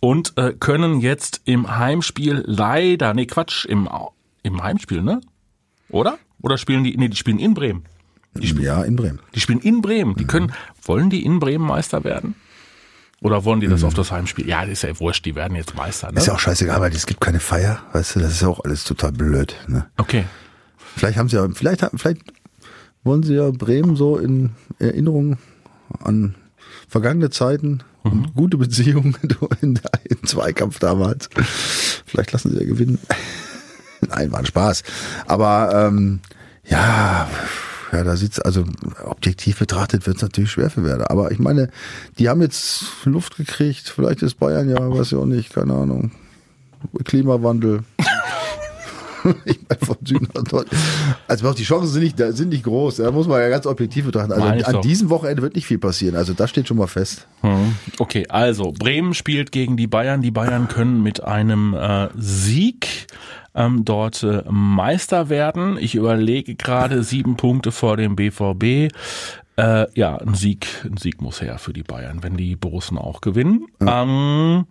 und 0.00 0.36
äh, 0.36 0.52
können 0.52 1.00
jetzt 1.00 1.40
im 1.44 1.76
Heimspiel 1.78 2.42
leider, 2.46 3.14
nee 3.14 3.26
Quatsch, 3.26 3.64
im, 3.64 3.88
im 4.42 4.62
Heimspiel, 4.62 5.02
ne? 5.02 5.20
Oder? 5.88 6.18
Oder 6.42 6.58
spielen 6.58 6.84
die, 6.84 6.96
nee, 6.96 7.08
die 7.08 7.16
spielen 7.16 7.38
in 7.38 7.54
Bremen. 7.54 7.84
ja, 8.38 8.82
in 8.82 8.96
Bremen. 8.96 9.20
Die 9.34 9.40
spielen 9.40 9.60
in 9.60 9.80
Bremen. 9.82 10.16
Die 10.16 10.24
können, 10.26 10.52
wollen 10.84 11.08
die 11.10 11.24
in 11.24 11.38
Bremen 11.38 11.66
Meister 11.66 12.02
werden? 12.04 12.34
Oder 13.22 13.44
wollen 13.44 13.60
die 13.60 13.68
das 13.68 13.84
auf 13.84 13.94
das 13.94 14.10
Heimspiel? 14.10 14.48
Ja, 14.48 14.62
das 14.62 14.72
ist 14.72 14.82
ja 14.82 14.98
wurscht, 14.98 15.24
die 15.24 15.36
werden 15.36 15.56
jetzt 15.56 15.76
Meister, 15.76 16.10
ne? 16.10 16.18
Ist 16.18 16.26
ja 16.26 16.34
auch 16.34 16.40
scheißegal, 16.40 16.80
weil 16.80 16.92
es 16.92 17.06
gibt 17.06 17.20
keine 17.20 17.38
Feier. 17.38 17.80
Weißt 17.92 18.16
du, 18.16 18.20
das 18.20 18.32
ist 18.32 18.42
ja 18.42 18.48
auch 18.48 18.64
alles 18.64 18.84
total 18.84 19.12
blöd. 19.12 19.54
Ne? 19.68 19.86
Okay. 19.96 20.24
Vielleicht 20.96 21.18
haben 21.18 21.28
sie 21.28 21.36
ja, 21.36 21.48
vielleicht, 21.54 21.86
vielleicht 21.94 22.20
wollen 23.04 23.22
sie 23.22 23.34
ja 23.34 23.50
Bremen 23.50 23.94
so 23.94 24.18
in 24.18 24.50
Erinnerung 24.78 25.38
an 26.02 26.34
vergangene 26.88 27.30
Zeiten 27.30 27.84
und 28.02 28.34
gute 28.34 28.56
Beziehungen 28.56 29.16
in, 29.60 29.78
im 30.04 30.24
Zweikampf 30.24 30.80
damals. 30.80 31.30
Vielleicht 32.06 32.32
lassen 32.32 32.50
sie 32.50 32.58
ja 32.58 32.66
gewinnen. 32.66 32.98
Nein, 34.08 34.32
war 34.32 34.40
ein 34.40 34.46
Spaß. 34.46 34.82
Aber 35.26 35.86
ähm, 35.86 36.20
ja, 36.64 37.28
ja, 37.92 38.04
da 38.04 38.16
sieht's 38.16 38.40
also 38.40 38.64
objektiv 39.04 39.58
betrachtet 39.58 40.06
wird's 40.06 40.22
natürlich 40.22 40.50
schwer 40.50 40.70
für 40.70 40.82
Werder. 40.82 41.10
Aber 41.10 41.30
ich 41.30 41.38
meine, 41.38 41.68
die 42.18 42.28
haben 42.28 42.40
jetzt 42.40 42.84
Luft 43.04 43.36
gekriegt. 43.36 43.88
Vielleicht 43.88 44.22
ist 44.22 44.38
Bayern 44.38 44.68
ja, 44.70 44.78
weiß 44.78 45.12
ich 45.12 45.18
auch 45.18 45.26
nicht, 45.26 45.52
keine 45.52 45.74
Ahnung. 45.74 46.10
Klimawandel. 47.04 47.84
ich 49.44 49.58
meine, 49.68 49.80
von 49.84 49.96
Süden 50.04 50.28
nach 50.34 50.50
Norden. 50.50 50.70
Also 51.28 51.48
auch 51.48 51.54
die 51.54 51.64
Chancen 51.64 51.88
sind 51.88 52.02
nicht, 52.02 52.18
sind 52.18 52.48
nicht 52.48 52.64
groß. 52.64 52.96
Da 52.96 53.10
muss 53.10 53.28
man 53.28 53.40
ja 53.40 53.48
ganz 53.48 53.66
objektiv 53.66 54.06
betrachten. 54.06 54.32
Also 54.32 54.46
an 54.46 54.72
doch. 54.74 54.80
diesem 54.80 55.10
Wochenende 55.10 55.42
wird 55.42 55.54
nicht 55.54 55.66
viel 55.66 55.78
passieren. 55.78 56.16
Also 56.16 56.32
das 56.32 56.50
steht 56.50 56.68
schon 56.68 56.78
mal 56.78 56.86
fest. 56.86 57.26
Hm. 57.42 57.76
Okay, 57.98 58.26
also 58.28 58.72
Bremen 58.72 59.14
spielt 59.14 59.52
gegen 59.52 59.76
die 59.76 59.86
Bayern. 59.86 60.22
Die 60.22 60.30
Bayern 60.30 60.68
können 60.68 61.02
mit 61.02 61.22
einem 61.22 61.74
äh, 61.74 62.08
Sieg 62.16 63.06
ähm, 63.54 63.84
dort 63.84 64.22
äh, 64.22 64.42
Meister 64.50 65.28
werden. 65.28 65.76
Ich 65.78 65.94
überlege 65.94 66.54
gerade 66.54 67.02
sieben 67.02 67.36
Punkte 67.36 67.72
vor 67.72 67.96
dem 67.96 68.16
BVB. 68.16 68.94
Äh, 69.56 69.86
ja, 69.94 70.16
ein 70.16 70.34
Sieg, 70.34 70.66
ein 70.84 70.96
Sieg 70.96 71.20
muss 71.20 71.42
her 71.42 71.58
für 71.58 71.72
die 71.72 71.82
Bayern, 71.82 72.22
wenn 72.22 72.36
die 72.36 72.56
Borussen 72.56 72.98
auch 72.98 73.20
gewinnen. 73.20 73.66
Ähm, 73.80 74.66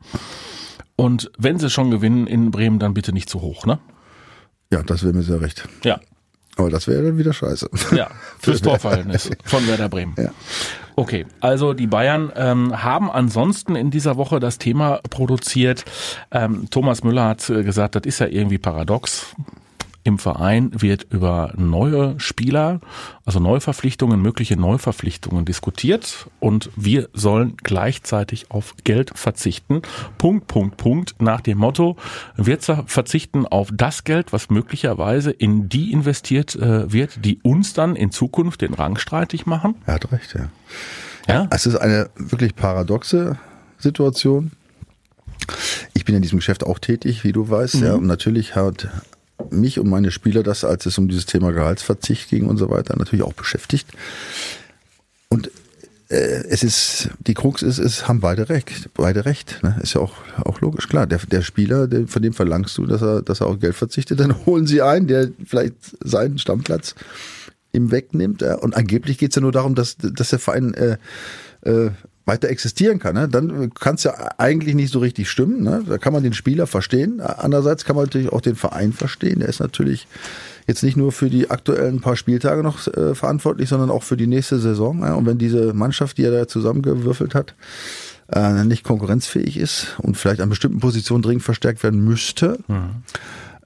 und 0.95 1.31
wenn 1.37 1.59
sie 1.59 1.69
schon 1.69 1.91
gewinnen 1.91 2.27
in 2.27 2.51
Bremen, 2.51 2.79
dann 2.79 2.93
bitte 2.93 3.13
nicht 3.13 3.29
zu 3.29 3.41
hoch, 3.41 3.65
ne? 3.65 3.79
Ja, 4.71 4.81
das 4.83 5.03
wäre 5.03 5.13
mir 5.13 5.23
sehr 5.23 5.41
recht. 5.41 5.67
Ja, 5.83 5.99
Aber 6.57 6.69
das 6.69 6.87
wäre 6.87 7.03
dann 7.03 7.17
wieder 7.17 7.33
scheiße. 7.33 7.69
Ja, 7.95 8.09
fürs 8.39 8.61
Torverhältnis 8.61 9.31
von 9.45 9.67
Werder 9.67 9.89
Bremen. 9.89 10.15
Ja. 10.17 10.31
Okay, 10.95 11.25
also 11.39 11.73
die 11.73 11.87
Bayern 11.87 12.31
ähm, 12.35 12.83
haben 12.83 13.09
ansonsten 13.09 13.75
in 13.75 13.91
dieser 13.91 14.17
Woche 14.17 14.39
das 14.39 14.57
Thema 14.57 14.99
produziert. 15.09 15.85
Ähm, 16.31 16.67
Thomas 16.69 17.03
Müller 17.03 17.29
hat 17.29 17.49
äh, 17.49 17.63
gesagt, 17.63 17.95
das 17.95 18.03
ist 18.03 18.19
ja 18.19 18.27
irgendwie 18.27 18.57
paradox. 18.57 19.33
Im 20.03 20.17
Verein 20.17 20.71
wird 20.81 21.05
über 21.11 21.53
neue 21.57 22.19
Spieler, 22.19 22.81
also 23.25 23.39
Neuverpflichtungen, 23.39 24.21
mögliche 24.21 24.57
Neuverpflichtungen 24.57 25.45
diskutiert 25.45 26.27
und 26.39 26.69
wir 26.75 27.09
sollen 27.13 27.55
gleichzeitig 27.57 28.49
auf 28.49 28.75
Geld 28.83 29.11
verzichten. 29.15 29.81
Punkt, 30.17 30.47
Punkt, 30.47 30.77
Punkt. 30.77 31.15
Nach 31.19 31.41
dem 31.41 31.59
Motto, 31.59 31.97
wir 32.35 32.57
verzichten 32.59 33.45
auf 33.45 33.69
das 33.73 34.03
Geld, 34.03 34.33
was 34.33 34.49
möglicherweise 34.49 35.31
in 35.31 35.69
die 35.69 35.91
investiert 35.91 36.55
äh, 36.55 36.91
wird, 36.91 37.23
die 37.23 37.39
uns 37.43 37.73
dann 37.73 37.95
in 37.95 38.11
Zukunft 38.11 38.61
den 38.61 38.73
Rang 38.73 38.97
streitig 38.97 39.45
machen. 39.45 39.75
Er 39.85 39.95
hat 39.95 40.11
recht, 40.11 40.33
ja. 40.33 40.49
Ja, 41.27 41.47
Es 41.51 41.65
ist 41.65 41.75
eine 41.75 42.09
wirklich 42.15 42.55
paradoxe 42.55 43.37
Situation. 43.77 44.51
Ich 45.93 46.05
bin 46.05 46.15
in 46.15 46.21
diesem 46.21 46.39
Geschäft 46.39 46.65
auch 46.65 46.79
tätig, 46.79 47.23
wie 47.23 47.31
du 47.31 47.49
weißt, 47.49 47.75
ja. 47.75 47.93
Und 47.93 48.07
natürlich 48.07 48.55
hat 48.55 48.87
mich 49.51 49.79
und 49.79 49.89
meine 49.89 50.11
Spieler 50.11 50.43
das, 50.43 50.63
als 50.63 50.85
es 50.85 50.97
um 50.97 51.07
dieses 51.07 51.25
Thema 51.25 51.51
Gehaltsverzicht 51.51 52.29
ging 52.29 52.47
und 52.47 52.57
so 52.57 52.69
weiter, 52.69 52.95
natürlich 52.97 53.23
auch 53.23 53.33
beschäftigt. 53.33 53.87
Und 55.29 55.51
äh, 56.09 56.43
es 56.49 56.63
ist, 56.63 57.09
die 57.19 57.33
Krux 57.33 57.61
ist, 57.61 57.77
es 57.77 58.07
haben 58.07 58.19
beide 58.19 58.49
recht, 58.49 58.89
beide 58.93 59.25
recht, 59.25 59.59
ne? 59.63 59.79
ist 59.81 59.93
ja 59.93 60.01
auch, 60.01 60.15
auch 60.43 60.59
logisch, 60.59 60.89
klar. 60.89 61.07
Der, 61.07 61.19
der 61.19 61.41
Spieler, 61.41 61.87
der, 61.87 62.07
von 62.07 62.21
dem 62.21 62.33
verlangst 62.33 62.77
du, 62.77 62.85
dass 62.85 63.01
er, 63.01 63.21
dass 63.21 63.39
er 63.39 63.47
auch 63.47 63.59
Geld 63.59 63.75
verzichtet, 63.75 64.19
dann 64.19 64.35
holen 64.45 64.67
sie 64.67 64.81
einen, 64.81 65.07
der 65.07 65.29
vielleicht 65.45 65.75
seinen 66.03 66.37
Stammplatz 66.37 66.95
ihm 67.71 67.91
wegnimmt. 67.91 68.41
Ja? 68.41 68.55
Und 68.55 68.75
angeblich 68.75 69.17
geht's 69.17 69.35
ja 69.35 69.41
nur 69.41 69.53
darum, 69.53 69.75
dass, 69.75 69.97
dass 69.97 70.29
der 70.29 70.39
Verein 70.39 70.73
äh, 70.73 70.97
äh, 71.61 71.91
weiter 72.25 72.49
existieren 72.49 72.99
kann, 72.99 73.15
ne? 73.15 73.27
dann 73.27 73.73
kann 73.73 73.95
es 73.95 74.03
ja 74.03 74.13
eigentlich 74.37 74.75
nicht 74.75 74.91
so 74.91 74.99
richtig 74.99 75.29
stimmen. 75.29 75.63
Ne? 75.63 75.83
Da 75.87 75.97
kann 75.97 76.13
man 76.13 76.23
den 76.23 76.33
Spieler 76.33 76.67
verstehen. 76.67 77.19
Andererseits 77.19 77.83
kann 77.83 77.95
man 77.95 78.05
natürlich 78.05 78.31
auch 78.31 78.41
den 78.41 78.55
Verein 78.55 78.93
verstehen. 78.93 79.39
Der 79.39 79.49
ist 79.49 79.59
natürlich 79.59 80.07
jetzt 80.67 80.83
nicht 80.83 80.97
nur 80.97 81.11
für 81.11 81.29
die 81.29 81.49
aktuellen 81.49 81.99
paar 81.99 82.15
Spieltage 82.15 82.61
noch 82.61 82.87
äh, 82.87 83.15
verantwortlich, 83.15 83.69
sondern 83.69 83.89
auch 83.89 84.03
für 84.03 84.17
die 84.17 84.27
nächste 84.27 84.59
Saison. 84.59 85.01
Ja? 85.01 85.15
Und 85.15 85.25
wenn 85.25 85.39
diese 85.39 85.73
Mannschaft, 85.73 86.17
die 86.17 86.23
er 86.23 86.31
da 86.31 86.47
zusammengewürfelt 86.47 87.33
hat, 87.33 87.55
äh, 88.31 88.63
nicht 88.65 88.83
konkurrenzfähig 88.83 89.57
ist 89.57 89.97
und 89.97 90.15
vielleicht 90.15 90.41
an 90.41 90.49
bestimmten 90.49 90.79
Positionen 90.79 91.23
dringend 91.23 91.43
verstärkt 91.43 91.83
werden 91.83 92.03
müsste, 92.03 92.59
mhm 92.67 93.03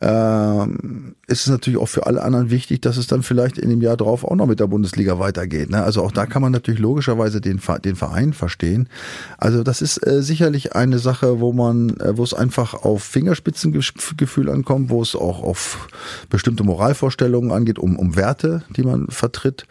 ähm, 0.02 1.16
ist 1.28 1.42
es 1.42 1.48
natürlich 1.48 1.80
auch 1.80 1.88
für 1.88 2.06
alle 2.06 2.22
anderen 2.22 2.50
wichtig, 2.50 2.82
dass 2.82 2.98
es 2.98 3.08
dann 3.08 3.24
vielleicht 3.24 3.58
in 3.58 3.70
dem 3.70 3.82
Jahr 3.82 3.98
drauf 3.98 4.24
auch 4.24 4.36
noch 4.36 4.46
mit 4.46 4.60
der 4.60 4.68
Bundesliga 4.68 5.20
weitergeht. 5.20 5.70
Ne? 5.70 5.82
Also 5.82 6.04
auch 6.04 6.12
da 6.12 6.26
kann 6.26 6.42
man 6.42 6.52
natürlich 6.52 6.80
logischerweise 6.80 7.42
den, 7.42 7.62
den 7.84 7.96
Verein 7.96 8.34
verstehen. 8.34 8.90
Also 9.38 9.64
das 9.64 9.82
ist 9.82 10.06
äh, 10.06 10.22
sicherlich 10.22 10.76
eine 10.76 11.00
Sache, 11.00 11.40
wo 11.40 11.54
man, 11.54 11.98
äh, 11.98 12.18
wo 12.18 12.24
es 12.24 12.34
einfach 12.34 12.74
auf 12.74 13.04
Fingerspitzengefühl 13.04 14.50
ankommt, 14.50 14.90
wo 14.90 15.02
es 15.02 15.16
auch 15.16 15.42
auf 15.42 15.88
bestimmte 16.30 16.64
Moralvorstellungen 16.64 17.52
angeht, 17.52 17.80
um, 17.80 17.98
um 17.98 18.16
Werte, 18.16 18.64
die 18.76 18.84
man 18.84 19.08
vertritt. 19.08 19.66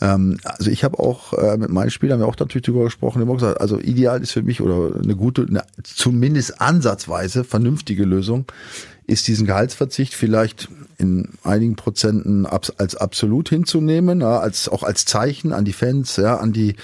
Ähm, 0.00 0.38
also 0.44 0.70
ich 0.70 0.84
habe 0.84 0.98
auch 0.98 1.32
äh, 1.32 1.56
mit 1.56 1.70
meinen 1.70 1.90
Spielern 1.90 2.20
wir 2.20 2.26
auch 2.26 2.38
natürlich 2.38 2.66
darüber 2.66 2.84
gesprochen, 2.84 3.20
immer 3.20 3.34
gesagt, 3.34 3.60
also 3.60 3.78
ideal 3.78 4.22
ist 4.22 4.32
für 4.32 4.42
mich 4.42 4.60
oder 4.60 4.98
eine 4.98 5.16
gute, 5.16 5.42
eine, 5.42 5.64
zumindest 5.82 6.60
ansatzweise 6.60 7.44
vernünftige 7.44 8.04
Lösung 8.04 8.46
ist 9.06 9.28
diesen 9.28 9.46
Gehaltsverzicht 9.46 10.14
vielleicht 10.14 10.68
in 10.98 11.28
einigen 11.44 11.76
Prozenten 11.76 12.46
als 12.46 12.96
absolut 12.96 13.48
hinzunehmen, 13.48 14.20
ja, 14.20 14.38
als 14.38 14.68
auch 14.68 14.82
als 14.82 15.04
Zeichen 15.04 15.52
an 15.52 15.64
die 15.64 15.72
Fans, 15.72 16.16
ja, 16.16 16.36
an 16.36 16.52
die, 16.52 16.76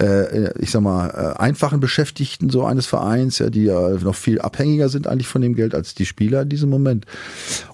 äh, 0.00 0.58
ich 0.58 0.70
sag 0.70 0.82
mal, 0.82 1.08
äh, 1.08 1.38
einfachen 1.38 1.80
Beschäftigten 1.80 2.50
so 2.50 2.64
eines 2.64 2.86
Vereins, 2.86 3.38
ja, 3.38 3.50
die 3.50 3.64
ja 3.64 3.90
noch 3.90 4.16
viel 4.16 4.40
abhängiger 4.40 4.88
sind 4.88 5.06
eigentlich 5.06 5.28
von 5.28 5.42
dem 5.42 5.54
Geld 5.54 5.74
als 5.74 5.94
die 5.94 6.06
Spieler 6.06 6.42
in 6.42 6.48
diesem 6.48 6.68
Moment. 6.68 7.06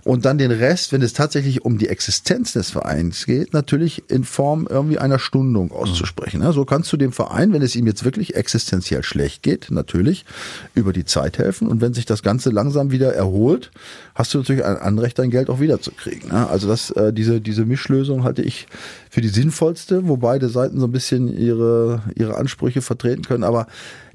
Und 0.05 0.25
dann 0.25 0.39
den 0.39 0.51
Rest, 0.51 0.93
wenn 0.93 1.03
es 1.03 1.15
tatsächlich 1.15 1.65
um 1.65 1.79
die 1.79 1.89
Existenz 1.89 2.53
des 2.53 2.71
Vereins 2.71 3.27
geht, 3.27 3.53
natürlich 3.53 4.05
in 4.09 4.25
Form 4.25 4.67
irgendwie 4.69 4.99
einer 4.99 5.19
Stundung 5.19 5.73
auszusprechen. 5.73 6.43
Ja, 6.43 6.53
so 6.53 6.65
kannst 6.65 6.93
du 6.93 6.97
dem 6.97 7.13
Verein, 7.13 7.53
wenn 7.53 7.63
es 7.63 7.75
ihm 7.75 7.87
jetzt 7.87 8.05
wirklich 8.05 8.35
existenziell 8.37 9.03
schlecht 9.03 9.43
geht, 9.43 9.71
natürlich 9.71 10.25
über 10.75 10.93
die 10.93 11.05
Zeit 11.05 11.39
helfen. 11.39 11.69
Und 11.69 11.81
wenn 11.81 11.95
sich 11.95 12.07
das 12.07 12.23
Ganze 12.23 12.51
langsam 12.51 12.91
wieder 12.91 13.15
erholt, 13.15 13.71
hast 14.15 14.35
du 14.35 14.39
natürlich 14.39 14.65
ein 14.65 14.77
Anrecht, 14.77 15.19
dein 15.19 15.31
Geld 15.31 15.51
auch 15.51 15.61
wiederzukriegen. 15.87 16.31
Ne? 16.31 16.49
Also 16.49 16.69
das, 16.69 16.91
äh, 16.91 17.13
diese, 17.13 17.41
diese 17.41 17.65
Mischlösung 17.65 18.25
halte 18.25 18.43
ich 18.43 18.67
für 19.11 19.21
die 19.21 19.29
sinnvollste, 19.29 20.09
wo 20.09 20.17
beide 20.17 20.49
Seiten 20.49 20.79
so 20.79 20.87
ein 20.87 20.93
bisschen 20.93 21.29
ihre, 21.29 22.03
ihre 22.15 22.37
Ansprüche 22.37 22.83
vertreten 22.83 23.23
können. 23.23 23.45
Aber 23.45 23.67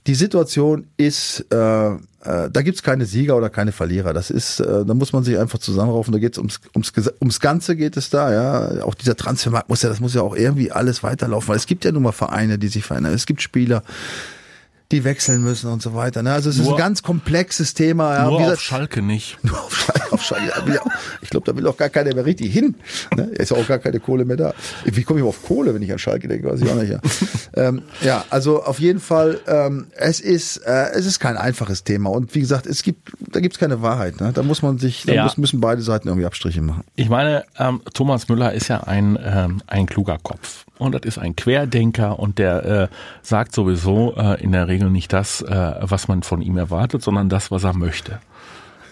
die 0.07 0.15
Situation 0.15 0.87
ist, 0.97 1.45
äh, 1.51 1.89
äh, 1.89 1.97
da 2.21 2.61
gibt's 2.63 2.81
keine 2.81 3.05
Sieger 3.05 3.37
oder 3.37 3.49
keine 3.49 3.71
Verlierer. 3.71 4.13
Das 4.13 4.31
ist, 4.31 4.59
äh, 4.59 4.85
da 4.85 4.93
muss 4.93 5.13
man 5.13 5.23
sich 5.23 5.37
einfach 5.37 5.59
zusammenraufen. 5.59 6.11
Da 6.11 6.19
geht's 6.19 6.37
ums, 6.37 6.59
ums, 6.75 6.91
ums 7.19 7.39
Ganze 7.39 7.75
geht 7.75 7.97
es 7.97 8.09
da, 8.09 8.33
ja. 8.33 8.83
Auch 8.83 8.95
dieser 8.95 9.15
Transfermarkt 9.15 9.69
muss 9.69 9.83
ja, 9.83 9.89
das 9.89 9.99
muss 9.99 10.15
ja 10.15 10.21
auch 10.21 10.35
irgendwie 10.35 10.71
alles 10.71 11.03
weiterlaufen, 11.03 11.49
weil 11.49 11.57
es 11.57 11.67
gibt 11.67 11.85
ja 11.85 11.91
nun 11.91 12.03
mal 12.03 12.11
Vereine, 12.11 12.57
die 12.57 12.67
sich 12.67 12.83
verändern. 12.83 13.13
Es 13.13 13.27
gibt 13.27 13.41
Spieler, 13.41 13.83
die 14.91 15.03
wechseln 15.03 15.41
müssen 15.41 15.71
und 15.71 15.81
so 15.81 15.93
weiter. 15.93 16.23
Ne? 16.23 16.31
Also 16.31 16.49
es 16.49 16.57
nur, 16.57 16.67
ist 16.67 16.71
ein 16.73 16.77
ganz 16.77 17.03
komplexes 17.03 17.73
Thema. 17.73 18.15
Ja. 18.15 18.25
Nur 18.25 18.39
gesagt, 18.39 18.57
auf 18.57 18.61
Schalke 18.61 19.01
nicht. 19.01 19.37
Nur 19.43 19.59
auf 19.59 19.75
Schalke. 19.75 20.11
Auf 20.11 20.23
Schalke. 20.23 20.79
Ich 21.21 21.29
glaube, 21.29 21.45
da 21.45 21.57
will 21.57 21.65
auch 21.67 21.77
gar 21.77 21.89
keiner 21.89 22.13
mehr 22.13 22.25
richtig 22.25 22.51
hin. 22.53 22.75
Ne? 23.15 23.23
ist 23.23 23.51
auch 23.51 23.67
gar 23.67 23.79
keine 23.79 23.99
Kohle 23.99 24.25
mehr 24.25 24.37
da. 24.37 24.53
Wie 24.85 25.03
komme 25.03 25.19
ich 25.19 25.25
auf 25.25 25.43
Kohle, 25.43 25.73
wenn 25.73 25.81
ich 25.81 25.91
an 25.91 25.99
Schalke 25.99 26.27
denke? 26.27 26.49
Weiß 26.49 26.61
ich 26.61 26.69
auch 26.69 26.75
nicht. 26.75 26.91
Ja, 26.91 26.99
ähm, 27.55 27.83
ja 28.01 28.25
also 28.29 28.63
auf 28.63 28.79
jeden 28.79 28.99
Fall, 28.99 29.39
ähm, 29.47 29.87
es 29.95 30.19
ist 30.19 30.57
äh, 30.57 30.91
es 30.93 31.05
ist 31.05 31.19
kein 31.19 31.37
einfaches 31.37 31.83
Thema. 31.83 32.09
Und 32.09 32.35
wie 32.35 32.41
gesagt, 32.41 32.67
es 32.67 32.83
gibt 32.83 33.11
da 33.19 33.39
gibt's 33.39 33.57
keine 33.57 33.81
Wahrheit. 33.81 34.19
Ne? 34.19 34.31
Da 34.33 34.43
muss 34.43 34.61
man 34.61 34.77
sich, 34.77 35.03
da 35.05 35.13
ja. 35.13 35.23
muss, 35.23 35.37
müssen 35.37 35.61
beide 35.61 35.81
Seiten 35.81 36.07
irgendwie 36.07 36.25
Abstriche 36.25 36.61
machen. 36.61 36.83
Ich 36.95 37.09
meine, 37.09 37.45
ähm, 37.57 37.81
Thomas 37.93 38.27
Müller 38.27 38.53
ist 38.53 38.67
ja 38.67 38.81
ein 38.81 39.17
ähm, 39.23 39.61
ein 39.67 39.85
kluger 39.85 40.17
Kopf 40.21 40.65
und 40.81 40.95
das 40.95 41.03
ist 41.03 41.17
ein 41.19 41.35
Querdenker 41.35 42.17
und 42.17 42.39
der 42.39 42.65
äh, 42.65 42.87
sagt 43.21 43.53
sowieso 43.53 44.15
äh, 44.17 44.41
in 44.41 44.51
der 44.51 44.67
Regel 44.67 44.89
nicht 44.89 45.13
das, 45.13 45.41
äh, 45.41 45.75
was 45.79 46.07
man 46.07 46.23
von 46.23 46.41
ihm 46.41 46.57
erwartet, 46.57 47.03
sondern 47.03 47.29
das, 47.29 47.51
was 47.51 47.63
er 47.63 47.73
möchte. 47.73 48.19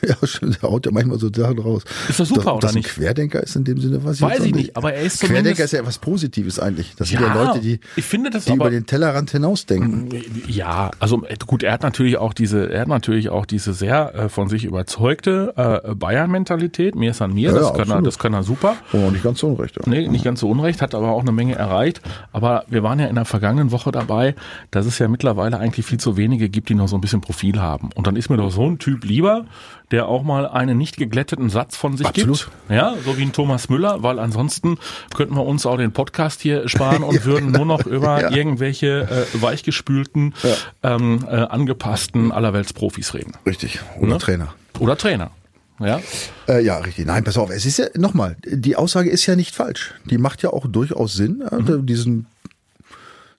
Ja, 0.08 0.16
stimmt, 0.24 0.62
der 0.62 0.70
haut 0.70 0.86
ja 0.86 0.92
manchmal 0.92 1.20
so 1.20 1.30
Sachen 1.32 1.60
raus. 1.60 1.84
Ist 2.08 2.20
das 2.20 2.30
super, 2.30 2.44
dass, 2.44 2.54
oder 2.54 2.60
dass 2.62 2.76
nicht? 2.76 2.90
Ein 2.90 2.94
Querdenker 2.94 3.44
ist 3.44 3.56
in 3.56 3.64
dem 3.64 3.80
Sinne, 3.80 4.04
was 4.04 4.18
ich 4.18 4.22
Weiß 4.22 4.40
ich 4.44 4.56
nicht, 4.56 4.78
aber 4.78 4.94
er 4.94 5.02
ist. 5.02 5.22
Querdenker 5.22 5.64
ist 5.64 5.72
ja 5.72 5.80
etwas 5.80 5.98
Positives 5.98 6.60
eigentlich. 6.60 6.96
Das 6.96 7.12
ja, 7.12 7.20
sind 7.20 7.28
ja 7.28 7.44
Leute, 7.44 7.60
die, 7.60 7.80
ich 7.96 8.06
finde 8.06 8.30
das 8.30 8.46
die 8.46 8.52
aber, 8.52 8.66
über 8.66 8.70
den 8.70 8.86
Tellerrand 8.86 9.32
hinausdenken. 9.32 10.10
Ja, 10.48 10.92
also 11.00 11.22
gut, 11.48 11.64
er 11.64 11.74
hat 11.74 11.84
natürlich 11.84 12.18
auch 12.18 12.34
diese, 12.34 12.72
er 12.72 12.82
hat 12.82 12.88
natürlich 12.88 13.30
auch 13.30 13.46
diese 13.46 13.74
sehr 13.74 14.16
äh, 14.16 14.30
von 14.30 14.50
sich 14.50 14.66
überzeugte 14.66 15.54
äh, 15.56 15.96
Bayern-Mentalität. 15.96 16.96
Mir 16.96 17.12
ist 17.12 17.22
an 17.22 17.34
mir, 17.34 17.52
ja, 17.52 17.60
das, 17.60 17.70
ja, 17.70 17.76
kann 17.76 17.90
er, 17.90 18.02
das 18.02 18.20
kann 18.20 18.34
er 18.34 18.44
super. 18.44 18.76
Oh, 18.94 19.12
nicht 19.12 19.24
ganz 19.24 19.40
so 19.40 19.48
unrecht. 19.48 19.76
Ja. 19.76 19.84
Nee, 19.86 20.08
nicht 20.08 20.24
ganz 20.24 20.40
so 20.40 20.50
unrecht, 20.50 20.82
hat 20.82 20.96
aber 20.96 21.10
auch 21.10 21.22
eine 21.22 21.32
Menge 21.32 21.56
erreicht. 21.56 22.02
Aber 22.32 22.64
wir 22.68 22.84
waren 22.84 23.00
ja 23.00 23.08
in 23.08 23.16
der 23.16 23.26
vergangenen 23.26 23.72
Woche 23.72 23.92
dabei, 23.92 24.36
dass 24.72 24.86
es 24.86 25.00
ja 25.00 25.08
mittlerweile 25.08 25.60
eigentlich 25.60 25.86
viel 25.86 26.00
zu 26.00 26.18
wenige 26.18 26.50
gibt, 26.50 26.70
die 26.70 26.76
noch 26.76 26.88
so 26.88 26.98
ein 26.98 27.02
bisschen 27.02 27.22
Profil 27.22 27.60
haben. 27.60 27.90
Und 27.96 28.08
dann 28.08 28.16
ist 28.16 28.30
mir 28.30 28.38
doch 28.38 28.52
so 28.52 28.66
ein 28.66 28.80
Typ 28.80 29.04
lieber, 29.04 29.46
der 29.92 30.08
auch 30.08 30.24
mal 30.24 30.48
einen 30.48 30.78
nicht 30.78 30.98
geglätteten 30.98 31.50
Satz 31.50 31.76
von 31.76 31.98
sich 31.98 32.08
Absolut. 32.08 32.50
gibt. 32.68 32.72
Ja, 32.72 32.96
so 33.04 33.18
wie 33.18 33.24
ein 33.24 33.32
Thomas 33.32 33.70
Müller, 33.70 34.04
weil 34.04 34.20
ansonsten 34.20 34.78
könnten 35.16 35.36
wir 35.36 35.46
uns 35.46 35.66
auch 35.66 35.78
den 35.78 35.92
Podcast 35.92 36.42
hier 36.42 36.68
sparen 36.70 37.04
und 37.04 37.26
würden 37.30 37.52
nur 37.52 37.66
noch 37.66 37.86
über 37.86 38.22
ja. 38.22 38.32
irgendwelche 38.32 39.28
äh, 39.34 39.42
weichgespülten, 39.42 40.34
ja. 40.44 40.96
ähm, 40.96 41.26
äh, 41.28 41.36
angepassten 41.36 42.32
Allerweltsprofis 42.32 43.14
reden. 43.14 43.34
Richtig. 43.46 43.80
Oder 44.00 44.14
ne? 44.14 44.18
Trainer. 44.20 44.54
Oder 44.80 44.98
Trainer. 44.98 45.32
Ja? 45.80 46.02
Äh, 46.48 46.64
ja, 46.64 46.78
richtig. 46.78 47.06
Nein, 47.06 47.24
pass 47.24 47.38
auf, 47.38 47.50
es 47.50 47.66
ist 47.66 47.80
ja, 47.80 47.86
nochmal, 47.96 48.36
die 48.46 48.76
Aussage 48.76 49.10
ist 49.10 49.26
ja 49.26 49.36
nicht 49.36 49.56
falsch. 49.56 49.94
Die 50.06 50.18
macht 50.18 50.44
ja 50.44 50.52
auch 50.52 50.68
durchaus 50.68 51.14
Sinn, 51.14 51.44
mhm. 51.52 51.86
diesen 51.86 52.28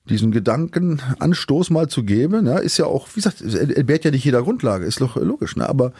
diesen 0.08 0.32
Gedankenanstoß 0.32 1.70
mal 1.70 1.88
zu 1.88 2.02
geben, 2.02 2.46
ja, 2.46 2.58
ist 2.58 2.78
ja 2.78 2.86
auch, 2.86 3.08
wie 3.10 3.20
gesagt, 3.20 3.42
entbehrt 3.42 4.04
ja 4.04 4.10
nicht 4.10 4.24
jeder 4.24 4.42
Grundlage, 4.42 4.84
ist 4.84 5.00
doch 5.00 5.16
logisch, 5.16 5.56
ne? 5.56 5.68
aber 5.68 5.92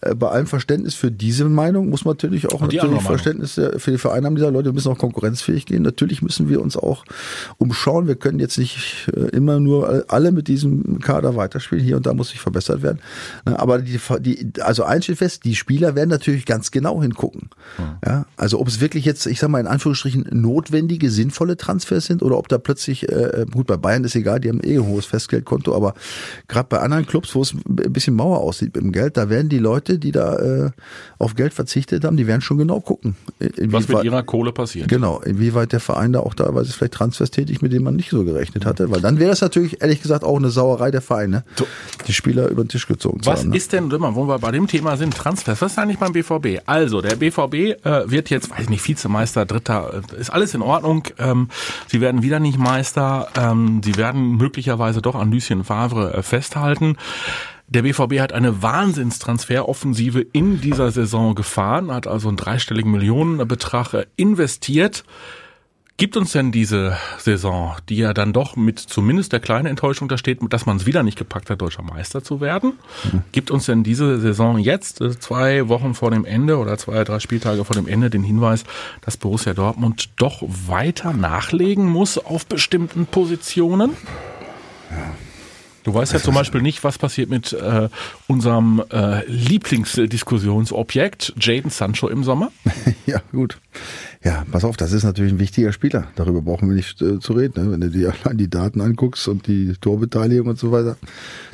äh, 0.00 0.14
bei 0.14 0.28
allem 0.28 0.46
Verständnis 0.46 0.94
für 0.94 1.10
diese 1.10 1.44
Meinung 1.46 1.88
muss 1.88 2.04
man 2.04 2.12
natürlich 2.12 2.50
auch 2.52 2.60
natürlich 2.60 3.02
Verständnis 3.02 3.54
für 3.54 3.90
die 3.90 3.98
Vereine 3.98 4.26
haben 4.26 4.36
dieser 4.36 4.50
Leute 4.50 4.72
müssen 4.72 4.92
auch 4.92 4.98
konkurrenzfähig 4.98 5.66
gehen. 5.66 5.82
Natürlich 5.82 6.22
müssen 6.22 6.48
wir 6.48 6.60
uns 6.60 6.76
auch 6.76 7.04
umschauen. 7.58 8.06
Wir 8.06 8.16
können 8.16 8.38
jetzt 8.38 8.58
nicht 8.58 9.08
äh, 9.14 9.28
immer 9.30 9.60
nur 9.60 10.04
alle 10.08 10.32
mit 10.32 10.48
diesem 10.48 11.00
Kader 11.00 11.36
weiterspielen. 11.36 11.84
Hier 11.84 11.96
und 11.96 12.06
da 12.06 12.14
muss 12.14 12.30
sich 12.30 12.40
verbessert 12.40 12.82
werden. 12.82 13.00
Ne? 13.46 13.58
Aber 13.58 13.78
die, 13.80 13.98
die 14.20 14.52
also 14.60 14.84
eins 14.84 15.04
steht 15.04 15.18
fest, 15.18 15.44
die 15.44 15.54
Spieler 15.54 15.94
werden 15.94 16.10
natürlich 16.10 16.46
ganz 16.46 16.70
genau 16.70 17.02
hingucken. 17.02 17.50
Ja, 18.04 18.26
also 18.36 18.60
ob 18.60 18.68
es 18.68 18.80
wirklich 18.80 19.04
jetzt, 19.04 19.26
ich 19.26 19.40
sag 19.40 19.48
mal 19.48 19.60
in 19.60 19.66
Anführungsstrichen 19.66 20.28
notwendige, 20.30 21.10
sinnvolle 21.10 21.56
Transfers 21.56 22.06
sind 22.06 22.22
oder 22.22 22.38
ob 22.38 22.48
da 22.48 22.58
plötzlich 22.58 23.08
äh, 23.08 23.46
gut 23.58 23.66
bei 23.66 23.76
Bayern 23.76 24.04
ist 24.04 24.14
egal, 24.14 24.40
die 24.40 24.48
haben 24.48 24.60
eh 24.62 24.78
ein 24.78 24.86
hohes 24.86 25.06
Festgeldkonto, 25.06 25.74
aber 25.74 25.94
gerade 26.46 26.68
bei 26.68 26.78
anderen 26.78 27.06
Clubs, 27.06 27.34
wo 27.34 27.42
es 27.42 27.52
ein 27.52 27.92
bisschen 27.92 28.14
Mauer 28.14 28.38
aussieht 28.38 28.74
mit 28.74 28.84
dem 28.84 28.92
Geld, 28.92 29.16
da 29.16 29.28
werden 29.28 29.48
die 29.48 29.58
Leute 29.58 29.98
die 29.98 30.12
da 30.12 30.36
äh, 30.36 30.70
auf 31.18 31.34
Geld 31.34 31.52
verzichtet 31.54 32.04
haben, 32.04 32.16
die 32.16 32.26
werden 32.26 32.40
schon 32.40 32.58
genau 32.58 32.80
gucken. 32.80 33.16
Was 33.38 33.88
mit 33.88 34.04
ihrer 34.04 34.22
Kohle 34.22 34.52
passiert. 34.52 34.88
Genau, 34.88 35.20
inwieweit 35.20 35.72
der 35.72 35.80
Verein 35.80 36.12
da 36.12 36.20
auch 36.20 36.34
teilweise 36.34 36.72
vielleicht 36.72 36.94
Transfers 36.94 37.30
tätig, 37.30 37.62
mit 37.62 37.72
denen 37.72 37.84
man 37.84 37.96
nicht 37.96 38.10
so 38.10 38.24
gerechnet 38.24 38.64
hatte. 38.64 38.90
Weil 38.90 39.00
dann 39.00 39.18
wäre 39.18 39.30
das 39.30 39.40
natürlich, 39.40 39.82
ehrlich 39.82 40.00
gesagt, 40.00 40.24
auch 40.24 40.36
eine 40.36 40.50
Sauerei 40.50 40.90
der 40.90 41.02
Vereine, 41.02 41.44
so. 41.56 41.66
die 42.06 42.12
Spieler 42.12 42.48
über 42.48 42.62
den 42.62 42.68
Tisch 42.68 42.86
gezogen 42.86 43.18
was 43.20 43.24
zu 43.24 43.30
haben. 43.30 43.50
Was 43.50 43.56
ist 43.56 43.72
denn, 43.72 43.90
wo 43.90 44.28
wir 44.28 44.38
bei 44.38 44.52
dem 44.52 44.66
Thema 44.66 44.96
sind, 44.96 45.16
Transfers, 45.16 45.60
was 45.60 45.72
ist 45.72 45.78
eigentlich 45.78 45.98
beim 45.98 46.12
BVB? 46.12 46.62
Also, 46.66 47.00
der 47.00 47.16
BVB 47.16 47.84
äh, 47.84 48.10
wird 48.10 48.30
jetzt, 48.30 48.50
weiß 48.50 48.60
ich 48.60 48.70
nicht, 48.70 48.86
Vizemeister, 48.86 49.44
Dritter, 49.44 50.02
äh, 50.12 50.20
ist 50.20 50.30
alles 50.30 50.54
in 50.54 50.62
Ordnung. 50.62 51.04
Ähm, 51.18 51.48
sie 51.88 52.00
werden 52.00 52.22
wieder 52.22 52.40
nicht 52.40 52.58
Meister. 52.58 53.28
Ähm, 53.38 53.82
sie 53.84 53.96
werden 53.96 54.36
möglicherweise 54.36 55.00
doch 55.00 55.14
an 55.14 55.30
Lucien 55.30 55.62
Favre 55.62 56.12
äh, 56.12 56.22
festhalten. 56.22 56.96
Der 57.68 57.82
BVB 57.82 58.18
hat 58.18 58.32
eine 58.32 58.62
Wahnsinnstransferoffensive 58.62 60.20
in 60.20 60.60
dieser 60.60 60.90
Saison 60.90 61.34
gefahren, 61.34 61.92
hat 61.92 62.06
also 62.06 62.28
einen 62.28 62.36
dreistelligen 62.36 62.90
Millionenbetrag 62.90 64.06
investiert. 64.16 65.04
Gibt 65.98 66.16
uns 66.16 66.30
denn 66.30 66.52
diese 66.52 66.96
Saison, 67.18 67.74
die 67.88 67.96
ja 67.96 68.14
dann 68.14 68.32
doch 68.32 68.54
mit 68.54 68.78
zumindest 68.78 69.32
der 69.32 69.40
kleinen 69.40 69.66
Enttäuschung 69.66 70.06
da 70.06 70.16
steht, 70.16 70.38
dass 70.48 70.64
man 70.64 70.76
es 70.76 70.86
wieder 70.86 71.02
nicht 71.02 71.18
gepackt 71.18 71.50
hat, 71.50 71.60
deutscher 71.60 71.82
Meister 71.82 72.22
zu 72.22 72.40
werden, 72.40 72.74
mhm. 73.12 73.22
gibt 73.32 73.50
uns 73.50 73.66
denn 73.66 73.82
diese 73.82 74.20
Saison 74.20 74.58
jetzt, 74.58 75.00
äh, 75.00 75.18
zwei 75.18 75.68
Wochen 75.68 75.94
vor 75.94 76.12
dem 76.12 76.24
Ende 76.24 76.58
oder 76.58 76.78
zwei, 76.78 77.02
drei 77.02 77.18
Spieltage 77.18 77.64
vor 77.64 77.74
dem 77.74 77.88
Ende, 77.88 78.10
den 78.10 78.22
Hinweis, 78.22 78.62
dass 79.00 79.16
Borussia 79.16 79.54
Dortmund 79.54 80.10
doch 80.14 80.40
weiter 80.42 81.12
nachlegen 81.12 81.88
muss 81.88 82.16
auf 82.16 82.46
bestimmten 82.46 83.06
Positionen? 83.06 83.96
Ja. 84.92 84.98
Du 85.82 85.94
weißt 85.94 86.12
ja 86.12 86.20
zum 86.20 86.34
Beispiel 86.34 86.60
nicht, 86.60 86.84
was 86.84 86.98
passiert 86.98 87.30
mit 87.30 87.54
äh, 87.54 87.88
unserem 88.26 88.82
äh, 88.92 89.24
Lieblingsdiskussionsobjekt, 89.26 91.32
Jaden 91.40 91.70
Sancho 91.70 92.08
im 92.08 92.24
Sommer. 92.24 92.52
ja, 93.06 93.22
gut. 93.32 93.58
Ja, 94.24 94.44
pass 94.50 94.64
auf, 94.64 94.76
das 94.76 94.92
ist 94.92 95.04
natürlich 95.04 95.32
ein 95.32 95.38
wichtiger 95.38 95.72
Spieler. 95.72 96.08
Darüber 96.16 96.42
brauchen 96.42 96.68
wir 96.68 96.74
nicht 96.74 97.00
äh, 97.00 97.20
zu 97.20 97.34
reden. 97.34 97.62
Ne? 97.62 97.70
Wenn 97.70 97.80
du 97.80 97.88
dir 97.88 98.12
allein 98.24 98.36
die 98.36 98.50
Daten 98.50 98.80
anguckst 98.80 99.28
und 99.28 99.46
die 99.46 99.74
Torbeteiligung 99.80 100.48
und 100.48 100.58
so 100.58 100.72
weiter, 100.72 100.96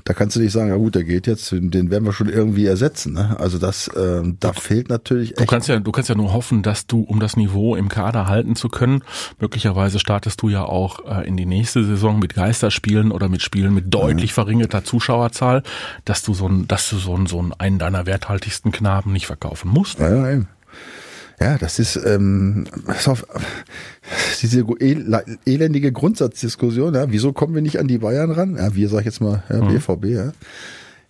da 0.05 0.15
kannst 0.15 0.37
du 0.37 0.41
nicht 0.41 0.53
sagen, 0.53 0.71
ja 0.71 0.77
gut, 0.77 0.95
der 0.95 1.05
geht 1.05 1.27
jetzt, 1.27 1.53
den 1.53 1.91
werden 1.91 2.05
wir 2.05 2.13
schon 2.13 2.29
irgendwie 2.29 2.65
ersetzen. 2.65 3.13
Ne? 3.13 3.37
Also 3.39 3.59
das, 3.59 3.89
äh, 3.89 4.23
da 4.41 4.53
du, 4.53 4.61
fehlt 4.61 4.89
natürlich. 4.89 5.33
Echt 5.33 5.41
du 5.41 5.47
kannst 5.47 5.69
ja, 5.69 5.79
du 5.79 5.93
kannst 5.93 6.09
ja 6.09 6.15
nur 6.15 6.33
hoffen, 6.33 6.63
dass 6.63 6.87
du, 6.87 7.03
um 7.03 7.21
das 7.21 7.37
Niveau 7.37 7.77
im 7.77 7.89
Kader 7.91 8.29
halten 8.29 8.57
zu 8.57 8.69
können, 8.69 9.03
möglicherweise 9.39 9.99
startest 9.99 10.41
du 10.41 10.49
ja 10.49 10.65
auch 10.65 11.01
äh, 11.07 11.29
in 11.29 11.37
die 11.37 11.47
nächste 11.47 11.85
Saison 11.85 12.19
mit 12.19 12.35
Geisterspielen 12.35 13.13
oder 13.13 13.29
mit 13.29 13.43
Spielen 13.43 13.75
mit 13.75 13.93
deutlich 13.93 14.31
ja. 14.31 14.35
verringerter 14.35 14.85
Zuschauerzahl, 14.85 15.63
dass 16.07 16.23
du 16.23 16.33
so 16.33 16.49
ein, 16.49 16.67
dass 16.67 16.89
du 16.89 16.97
so 16.97 17.15
ein, 17.15 17.27
so 17.27 17.39
einen, 17.41 17.53
einen 17.53 17.79
deiner 17.79 18.07
werthaltigsten 18.07 18.73
Knaben 18.73 19.13
nicht 19.13 19.27
verkaufen 19.27 19.71
musst. 19.71 19.99
Ja, 19.99 20.09
ja, 20.09 20.31
eben. 20.31 20.49
Ja, 21.41 21.59
das 21.59 21.79
ist 21.79 21.97
ähm, 21.97 22.65
auf, 23.07 23.27
diese 24.41 24.65
elendige 24.81 25.93
Grundsatzdiskussion. 25.93 26.95
Ja, 26.95 27.11
wieso 27.11 27.33
kommen 27.33 27.55
wir 27.55 27.63
nicht 27.63 27.79
an 27.79 27.89
die 27.89 27.99
Bayern 27.99 28.31
ran? 28.31 28.57
Ja, 28.57 28.75
wir 28.75 28.89
sag 28.89 29.01
ich 29.01 29.07
jetzt 29.07 29.21
mal 29.21 29.43
ja, 29.49 29.61
BVB. 29.61 30.05
Mhm. 30.05 30.11
Ja. 30.13 30.33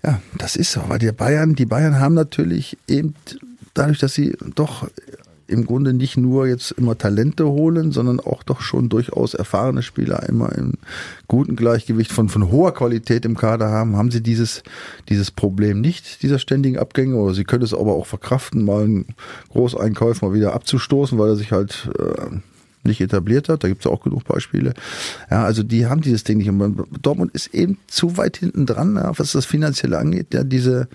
ja, 0.03 0.21
das 0.39 0.57
ist 0.57 0.73
so, 0.73 0.83
weil 0.89 0.99
die 0.99 1.13
Bayern, 1.13 1.55
die 1.55 1.67
Bayern 1.67 1.99
haben 1.99 2.15
natürlich 2.15 2.79
eben 2.89 3.15
dadurch, 3.75 3.99
dass 3.99 4.15
sie 4.15 4.37
doch 4.55 4.89
im 5.47 5.67
Grunde 5.67 5.93
nicht 5.93 6.17
nur 6.17 6.47
jetzt 6.47 6.73
immer 6.73 6.97
Talente 6.97 7.47
holen, 7.47 7.93
sondern 7.93 8.21
auch 8.21 8.43
doch 8.43 8.61
schon 8.61 8.89
durchaus 8.89 9.35
erfahrene 9.35 9.83
Spieler 9.83 10.29
immer 10.29 10.53
im 10.53 10.75
guten 11.29 11.57
Gleichgewicht 11.57 12.13
von, 12.13 12.29
von 12.29 12.51
hoher 12.51 12.73
Qualität 12.75 13.25
im 13.25 13.37
Kader 13.37 13.71
haben, 13.71 13.97
haben 13.97 14.11
sie 14.11 14.23
dieses, 14.23 14.63
dieses 15.09 15.31
Problem 15.31 15.81
nicht, 15.81 16.23
dieser 16.23 16.39
ständigen 16.39 16.79
Abgänge, 16.79 17.17
oder 17.17 17.35
sie 17.35 17.45
können 17.45 17.65
es 17.65 17.75
aber 17.75 17.95
auch 17.95 18.07
verkraften, 18.07 18.65
mal 18.65 18.85
einen 18.85 19.07
Großeinkauf 19.51 20.23
mal 20.23 20.33
wieder 20.33 20.55
abzustoßen, 20.55 21.19
weil 21.19 21.31
er 21.31 21.37
sich 21.37 21.53
halt 21.53 21.91
äh, 21.99 22.37
nicht 22.85 23.01
etabliert 23.01 23.49
hat. 23.49 23.65
Da 23.65 23.69
gibt 23.69 23.85
es 23.85 23.91
auch 23.91 24.03
genug 24.03 24.25
Beispiele. 24.25 24.75
Ja, 25.31 25.45
also 25.45 25.63
die 25.63 25.87
haben 25.87 26.03
dieses 26.03 26.25
Ding 26.25 26.39
nicht. 26.39 26.49
Und 26.49 26.85
Dortmund 27.03 27.33
ist 27.33 27.55
eben 27.55 27.79
zu 27.87 28.17
weit 28.17 28.37
hinten 28.37 28.67
dran, 28.67 28.97
ja, 28.97 29.13
was 29.19 29.33
das 29.33 29.47
Finanzielle 29.47 29.99
angeht. 29.99 30.35
Ja, 30.35 30.45
diese 30.45 30.89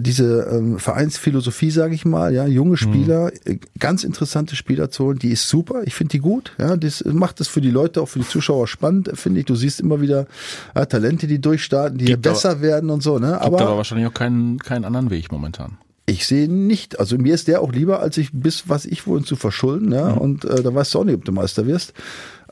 diese 0.00 0.48
ähm, 0.50 0.78
Vereinsphilosophie, 0.78 1.70
sage 1.70 1.94
ich 1.94 2.04
mal, 2.04 2.32
ja, 2.32 2.46
junge 2.46 2.76
Spieler, 2.76 3.30
mhm. 3.46 3.60
ganz 3.78 4.02
interessante 4.02 4.56
Spieler 4.56 4.90
zu 4.90 5.04
holen, 5.04 5.18
die 5.18 5.30
ist 5.30 5.48
super. 5.48 5.82
Ich 5.84 5.94
finde 5.94 6.12
die 6.12 6.20
gut. 6.20 6.52
Ja, 6.58 6.76
das 6.76 7.04
macht 7.04 7.40
es 7.40 7.48
für 7.48 7.60
die 7.60 7.70
Leute, 7.70 8.00
auch 8.00 8.08
für 8.08 8.18
die 8.18 8.26
Zuschauer 8.26 8.66
spannend, 8.66 9.10
finde 9.14 9.40
ich. 9.40 9.46
Du 9.46 9.54
siehst 9.54 9.80
immer 9.80 10.00
wieder 10.00 10.26
ja, 10.74 10.86
Talente, 10.86 11.26
die 11.26 11.40
durchstarten, 11.40 11.98
die 11.98 12.06
gibt 12.06 12.22
besser 12.22 12.52
aber, 12.52 12.62
werden 12.62 12.90
und 12.90 13.02
so. 13.02 13.18
Ne? 13.18 13.40
Aber, 13.40 13.58
gibt 13.58 13.68
aber 13.68 13.76
wahrscheinlich 13.76 14.06
auch 14.06 14.14
keinen, 14.14 14.58
keinen 14.58 14.84
anderen 14.84 15.10
Weg 15.10 15.30
momentan. 15.30 15.78
Ich 16.06 16.26
sehe 16.26 16.48
nicht. 16.48 16.98
Also 16.98 17.18
mir 17.18 17.34
ist 17.34 17.46
der 17.46 17.60
auch 17.60 17.72
lieber, 17.72 18.00
als 18.00 18.16
ich 18.16 18.30
bis 18.32 18.68
was 18.68 18.86
ich 18.86 19.06
wohl 19.06 19.22
zu 19.24 19.36
verschulden. 19.36 19.92
Ja? 19.92 20.12
Mhm. 20.12 20.18
Und 20.18 20.44
äh, 20.44 20.62
da 20.62 20.74
weißt 20.74 20.94
du 20.94 21.00
auch 21.00 21.04
nicht, 21.04 21.16
ob 21.16 21.24
du 21.24 21.32
Meister 21.32 21.66
wirst. 21.66 21.92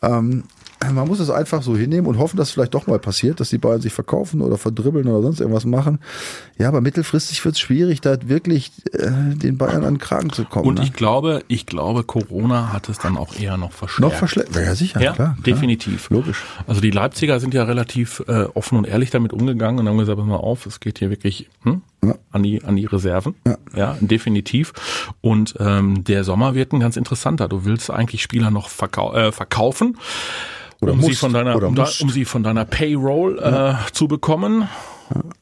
Ähm, 0.02 0.45
man 0.89 1.07
muss 1.07 1.21
es 1.21 1.29
einfach 1.29 1.63
so 1.63 1.77
hinnehmen 1.77 2.07
und 2.07 2.19
hoffen, 2.19 2.37
dass 2.37 2.49
es 2.49 2.55
vielleicht 2.55 2.75
doch 2.75 2.87
mal 2.87 2.99
passiert, 2.99 3.39
dass 3.39 3.51
die 3.51 3.59
Bayern 3.59 3.81
sich 3.81 3.93
verkaufen 3.93 4.41
oder 4.41 4.57
verdribbeln 4.57 5.07
oder 5.09 5.23
sonst 5.23 5.41
irgendwas 5.41 5.67
machen. 5.67 5.99
Ja, 6.59 6.69
aber 6.69 6.81
mittelfristig 6.81 7.45
wird 7.45 7.55
es 7.57 7.61
schwierig, 7.61 8.01
da 8.01 8.17
wirklich 8.29 8.73
äh, 8.93 9.11
den 9.35 9.59
Bayern 9.59 9.85
an 9.85 9.95
den 9.95 9.99
Kragen 9.99 10.31
zu 10.31 10.45
kommen. 10.45 10.67
Und 10.67 10.79
ne? 10.79 10.85
ich 10.85 10.95
glaube, 10.95 11.43
ich 11.49 11.67
glaube, 11.67 12.05
Corona 12.05 12.73
hat 12.73 12.89
es 12.89 12.99
dann 12.99 13.19
auch 13.19 13.39
eher 13.39 13.59
noch 13.59 13.73
verschleppt. 13.73 14.13
Noch 14.13 14.19
verschleppt, 14.19 14.57
ja 14.57 14.75
sicher, 14.75 15.01
ja, 15.01 15.13
klar, 15.13 15.37
definitiv. 15.45 16.09
Klar. 16.09 16.21
Logisch. 16.21 16.43
Also 16.67 16.81
die 16.81 16.91
Leipziger 16.91 17.41
sind 17.41 17.53
ja 17.53 17.65
relativ 17.65 18.23
äh, 18.27 18.45
offen 18.55 18.78
und 18.78 18.87
ehrlich 18.87 19.11
damit 19.11 19.33
umgegangen 19.33 19.81
und 19.81 19.89
haben 19.89 19.99
gesagt, 19.99 20.19
pass 20.19 20.26
mal 20.26 20.37
auf, 20.37 20.65
es 20.65 20.81
geht 20.81 20.99
hier 20.99 21.11
wirklich 21.11 21.49
hm, 21.63 21.83
ja. 22.02 22.15
an 22.33 22.43
die 22.43 22.65
an 22.65 22.76
die 22.76 22.87
Reserven. 22.87 23.35
Ja, 23.47 23.59
ja 23.76 23.97
definitiv. 24.00 24.73
Und 25.21 25.54
ähm, 25.59 26.04
der 26.04 26.25
Sommer 26.25 26.54
wird 26.54 26.73
ein 26.73 26.81
ganz 26.81 26.97
interessanter. 26.97 27.49
Du 27.49 27.67
willst 27.67 27.91
eigentlich 27.91 28.23
Spieler 28.23 28.50
noch 28.50 28.71
verkau 28.71 29.15
äh, 29.15 29.33
verkaufen. 29.33 29.97
Oder 30.80 30.93
um 30.93 30.99
muss, 31.00 31.10
sie 31.10 31.14
von 31.16 31.32
deiner, 31.32 31.56
um, 31.56 31.76
um, 31.76 32.10
sie 32.10 32.25
von 32.25 32.43
deiner 32.43 32.64
Payroll 32.64 33.38
ja. 33.40 33.73
äh, 33.73 33.93
zu 33.93 34.08
bekommen. 34.08 34.69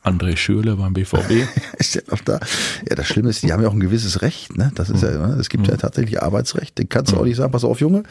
André 0.03 0.37
Schürle 0.37 0.77
beim 0.77 0.95
BVB. 0.95 1.47
ist 1.79 1.95
ja 1.95 2.01
noch 2.11 2.21
da. 2.21 2.41
Ja, 2.89 2.97
das 2.97 3.07
Schlimme 3.07 3.29
ist, 3.29 3.43
die 3.43 3.53
haben 3.53 3.63
ja 3.63 3.69
auch 3.69 3.75
ein 3.75 3.81
gewisses 3.81 4.23
Recht. 4.23 4.57
Ne? 4.57 4.73
Das 4.75 4.89
ist 4.89 5.03
mhm. 5.03 5.11
ja, 5.11 5.27
es 5.35 5.51
gibt 5.51 5.65
mhm. 5.65 5.71
ja 5.71 5.77
tatsächlich 5.77 6.23
Arbeitsrecht. 6.23 6.79
Den 6.79 6.89
kannst 6.89 7.13
du 7.13 7.17
mhm. 7.17 7.21
auch 7.21 7.27
nicht 7.27 7.37
sagen, 7.37 7.53
pass 7.53 7.65
auf, 7.65 7.81
Junge, 7.81 8.05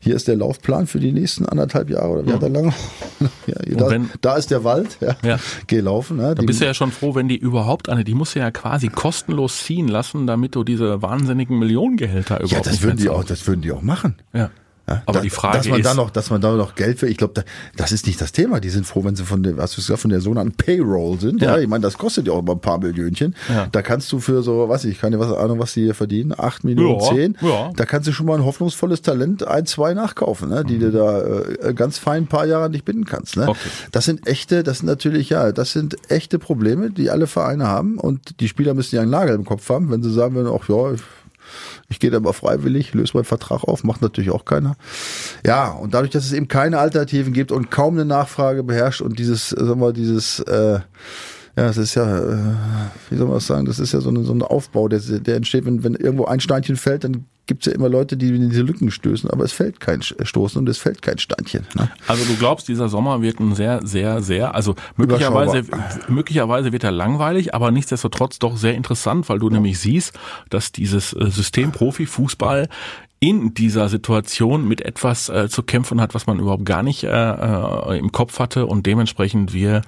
hier 0.00 0.14
ist 0.14 0.28
der 0.28 0.36
Laufplan 0.36 0.86
für 0.86 1.00
die 1.00 1.12
nächsten 1.12 1.44
anderthalb 1.44 1.90
Jahre 1.90 2.08
oder 2.08 2.26
wie 2.26 2.30
mhm. 2.30 2.34
hat 2.34 2.42
er 2.42 2.48
lange? 2.50 2.72
ja, 3.46 3.76
da, 3.76 3.90
wenn, 3.90 4.10
da, 4.20 4.36
ist 4.36 4.50
der 4.50 4.62
Wald. 4.62 4.98
Ja, 5.00 5.16
ja. 5.24 5.38
Geh 5.66 5.80
laufen. 5.80 6.18
Ne? 6.18 6.34
Da 6.36 6.42
bist 6.42 6.60
du 6.60 6.64
ja 6.64 6.74
schon 6.74 6.92
froh, 6.92 7.14
wenn 7.14 7.28
die 7.28 7.36
überhaupt 7.36 7.88
eine, 7.88 8.04
die 8.04 8.14
musst 8.14 8.36
du 8.36 8.38
ja 8.38 8.50
quasi 8.52 8.88
kostenlos 8.88 9.64
ziehen 9.64 9.88
lassen, 9.88 10.28
damit 10.28 10.54
du 10.54 10.62
diese 10.62 11.02
wahnsinnigen 11.02 11.58
Millionengehälter 11.58 12.36
überhaupt 12.36 12.52
ja, 12.52 12.60
das 12.60 12.82
würden 12.82 12.98
die 12.98 13.08
auch, 13.08 13.24
das 13.24 13.46
würden 13.46 13.62
die 13.62 13.72
auch 13.72 13.82
machen. 13.82 14.14
Ja. 14.32 14.50
Aber 15.06 15.18
da, 15.18 15.20
die 15.20 15.30
Frage 15.30 15.58
dass 15.58 15.68
man 15.68 15.80
ist, 15.80 15.86
da 15.86 15.94
noch, 15.94 16.10
dass 16.10 16.30
man 16.30 16.40
da 16.40 16.54
noch 16.54 16.74
Geld 16.74 16.98
für, 16.98 17.08
ich 17.08 17.16
glaube, 17.16 17.34
da, 17.34 17.42
das 17.76 17.92
ist 17.92 18.06
nicht 18.06 18.20
das 18.20 18.32
Thema. 18.32 18.60
Die 18.60 18.70
sind 18.70 18.86
froh, 18.86 19.04
wenn 19.04 19.16
sie 19.16 19.24
von 19.24 19.42
der, 19.42 19.56
was 19.56 19.72
du 19.72 19.76
gesagt, 19.76 20.00
von 20.00 20.10
der 20.10 20.20
sogenannten 20.20 20.54
Payroll 20.54 21.18
sind. 21.20 21.42
Ja, 21.42 21.56
ja 21.56 21.62
ich 21.62 21.68
meine, 21.68 21.82
das 21.82 21.98
kostet 21.98 22.26
ja 22.26 22.32
auch 22.32 22.40
immer 22.40 22.52
ein 22.52 22.60
paar 22.60 22.78
Millionchen. 22.78 23.34
Ja. 23.48 23.68
Da 23.70 23.82
kannst 23.82 24.10
du 24.12 24.20
für 24.20 24.42
so, 24.42 24.68
was 24.68 24.84
ich, 24.84 25.00
keine 25.00 25.18
was 25.18 25.32
Ahnung, 25.32 25.58
was 25.58 25.74
die 25.74 25.82
hier 25.82 25.94
verdienen, 25.94 26.34
acht 26.36 26.64
Millionen, 26.64 27.00
ja, 27.00 27.08
zehn. 27.08 27.36
Ja. 27.40 27.72
Da 27.76 27.84
kannst 27.84 28.08
du 28.08 28.12
schon 28.12 28.26
mal 28.26 28.38
ein 28.38 28.44
hoffnungsvolles 28.44 29.02
Talent 29.02 29.46
ein, 29.46 29.66
zwei 29.66 29.94
nachkaufen, 29.94 30.48
ne, 30.48 30.64
die 30.64 30.76
mhm. 30.76 30.80
du 30.80 30.90
da 30.92 31.68
äh, 31.68 31.74
ganz 31.74 31.98
fein 31.98 32.24
ein 32.24 32.26
paar 32.26 32.46
Jahre 32.46 32.70
nicht 32.70 32.84
binden 32.84 33.04
kannst. 33.04 33.36
Ne. 33.36 33.48
Okay. 33.48 33.58
Das 33.90 34.04
sind 34.04 34.26
echte, 34.26 34.62
das 34.62 34.78
sind 34.78 34.86
natürlich 34.86 35.30
ja, 35.30 35.52
das 35.52 35.72
sind 35.72 35.96
echte 36.10 36.38
Probleme, 36.38 36.90
die 36.90 37.10
alle 37.10 37.26
Vereine 37.26 37.66
haben 37.66 37.98
und 37.98 38.40
die 38.40 38.48
Spieler 38.48 38.74
müssen 38.74 38.96
ja 38.96 39.02
einen 39.02 39.10
Nagel 39.10 39.34
im 39.34 39.44
Kopf 39.44 39.68
haben, 39.68 39.90
wenn 39.90 40.02
sie 40.02 40.12
sagen 40.12 40.34
würden, 40.34 40.52
ach 40.52 40.68
ja, 40.68 40.92
ich 40.92 41.00
gehe 41.98 42.10
da 42.10 42.18
aber 42.18 42.32
freiwillig, 42.32 42.94
löse 42.94 43.12
meinen 43.14 43.24
Vertrag 43.24 43.64
auf, 43.64 43.84
macht 43.84 44.02
natürlich 44.02 44.30
auch 44.30 44.44
keiner. 44.44 44.76
Ja, 45.46 45.70
und 45.70 45.94
dadurch, 45.94 46.10
dass 46.10 46.24
es 46.24 46.32
eben 46.32 46.48
keine 46.48 46.78
Alternativen 46.78 47.32
gibt 47.32 47.52
und 47.52 47.70
kaum 47.70 47.94
eine 47.94 48.04
Nachfrage 48.04 48.62
beherrscht 48.62 49.00
und 49.00 49.18
dieses, 49.18 49.50
sagen 49.50 49.80
wir, 49.80 49.92
dieses 49.92 50.40
äh, 50.40 50.80
ja, 51.56 51.68
es 51.68 51.76
ist 51.76 51.94
ja, 51.94 52.18
äh, 52.18 52.54
wie 53.10 53.16
soll 53.16 53.26
man 53.26 53.36
das 53.36 53.46
sagen, 53.46 53.66
das 53.66 53.78
ist 53.78 53.92
ja 53.92 54.00
so, 54.00 54.08
eine, 54.08 54.24
so 54.24 54.32
ein 54.32 54.42
Aufbau, 54.42 54.88
der, 54.88 55.00
der 55.00 55.36
entsteht, 55.36 55.66
wenn, 55.66 55.84
wenn 55.84 55.94
irgendwo 55.94 56.24
ein 56.24 56.40
Steinchen 56.40 56.76
fällt, 56.76 57.04
dann 57.04 57.26
gibt's 57.46 57.66
ja 57.66 57.72
immer 57.72 57.88
Leute, 57.88 58.16
die 58.16 58.28
in 58.28 58.50
diese 58.50 58.62
Lücken 58.62 58.90
stößen, 58.90 59.30
aber 59.30 59.44
es 59.44 59.52
fällt 59.52 59.80
kein 59.80 60.02
Stoßen 60.02 60.58
und 60.58 60.68
es 60.68 60.78
fällt 60.78 61.02
kein 61.02 61.18
Steinchen. 61.18 61.66
Ne? 61.74 61.90
Also 62.06 62.24
du 62.24 62.36
glaubst, 62.36 62.68
dieser 62.68 62.88
Sommer 62.88 63.20
wird 63.22 63.40
ein 63.40 63.54
sehr, 63.54 63.80
sehr, 63.84 64.22
sehr, 64.22 64.54
also 64.54 64.74
möglicherweise, 64.96 65.64
möglicherweise 66.08 66.72
wird 66.72 66.84
er 66.84 66.92
langweilig, 66.92 67.54
aber 67.54 67.70
nichtsdestotrotz 67.70 68.38
doch 68.38 68.56
sehr 68.56 68.74
interessant, 68.74 69.28
weil 69.28 69.38
du 69.38 69.48
ja. 69.48 69.54
nämlich 69.54 69.78
siehst, 69.78 70.18
dass 70.50 70.72
dieses 70.72 71.12
äh, 71.12 71.30
System 71.30 71.72
Profifußball 71.72 72.68
in 73.18 73.54
dieser 73.54 73.88
Situation 73.88 74.66
mit 74.66 74.80
etwas 74.80 75.28
äh, 75.28 75.48
zu 75.48 75.62
kämpfen 75.62 76.00
hat, 76.00 76.14
was 76.14 76.26
man 76.26 76.40
überhaupt 76.40 76.64
gar 76.64 76.82
nicht 76.82 77.04
äh, 77.04 77.08
äh, 77.08 77.98
im 77.98 78.10
Kopf 78.10 78.40
hatte 78.40 78.66
und 78.66 78.84
dementsprechend 78.84 79.52
wir 79.52 79.82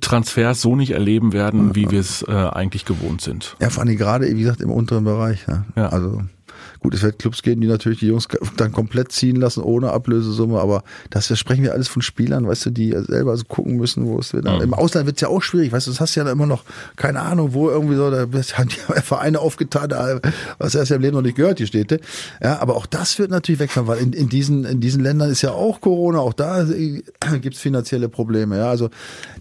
Transfers 0.00 0.60
so 0.60 0.76
nicht 0.76 0.90
erleben 0.90 1.32
werden, 1.32 1.74
wie 1.74 1.90
wir 1.90 2.00
es 2.00 2.22
äh, 2.22 2.32
eigentlich 2.32 2.84
gewohnt 2.84 3.20
sind. 3.20 3.56
Ja, 3.60 3.70
vor 3.70 3.84
allem 3.84 3.96
gerade, 3.96 4.26
wie 4.26 4.40
gesagt, 4.40 4.60
im 4.60 4.70
unteren 4.70 5.04
Bereich. 5.04 5.46
Ja. 5.46 5.64
ja. 5.76 5.88
Also 5.88 6.22
Gut, 6.80 6.94
es 6.94 7.02
wird 7.02 7.18
Clubs 7.18 7.42
geben, 7.42 7.60
die 7.60 7.66
natürlich 7.66 8.00
die 8.00 8.06
Jungs 8.06 8.28
dann 8.56 8.72
komplett 8.72 9.12
ziehen 9.12 9.36
lassen 9.36 9.62
ohne 9.62 9.92
Ablösesumme, 9.92 10.60
aber 10.60 10.84
das, 11.10 11.28
das 11.28 11.38
sprechen 11.38 11.62
wir 11.62 11.72
alles 11.72 11.88
von 11.88 12.02
Spielern, 12.02 12.46
weißt 12.46 12.66
du, 12.66 12.70
die 12.70 12.90
selber 12.92 13.36
so 13.36 13.44
gucken 13.44 13.76
müssen, 13.76 14.06
wo 14.06 14.18
es 14.18 14.32
wird. 14.32 14.44
Mhm. 14.44 14.60
Im 14.60 14.74
Ausland 14.74 15.06
wird 15.06 15.16
es 15.16 15.22
ja 15.22 15.28
auch 15.28 15.42
schwierig, 15.42 15.72
weißt 15.72 15.86
du, 15.86 15.90
das 15.90 16.00
hast 16.00 16.16
du 16.16 16.20
ja 16.20 16.30
immer 16.30 16.46
noch 16.46 16.64
keine 16.96 17.20
Ahnung, 17.20 17.54
wo 17.54 17.70
irgendwie 17.70 17.96
so, 17.96 18.10
da 18.10 18.18
haben 18.54 18.68
die 18.68 19.02
Vereine 19.02 19.40
aufgetan, 19.40 19.90
was 20.58 20.74
erst 20.74 20.90
im 20.92 21.02
Leben 21.02 21.16
noch 21.16 21.22
nicht 21.22 21.36
gehört, 21.36 21.58
die 21.58 21.66
Städte. 21.66 22.00
Ja, 22.42 22.60
aber 22.60 22.76
auch 22.76 22.86
das 22.86 23.18
wird 23.18 23.30
natürlich 23.30 23.60
wegfallen, 23.60 23.88
weil 23.88 23.98
in, 23.98 24.12
in 24.12 24.28
diesen, 24.28 24.64
in 24.64 24.80
diesen 24.80 25.02
Ländern 25.02 25.30
ist 25.30 25.42
ja 25.42 25.52
auch 25.52 25.80
Corona, 25.80 26.18
auch 26.18 26.32
da 26.32 26.64
gibt's 27.40 27.60
finanzielle 27.60 28.08
Probleme, 28.08 28.58
ja, 28.58 28.68
also 28.68 28.90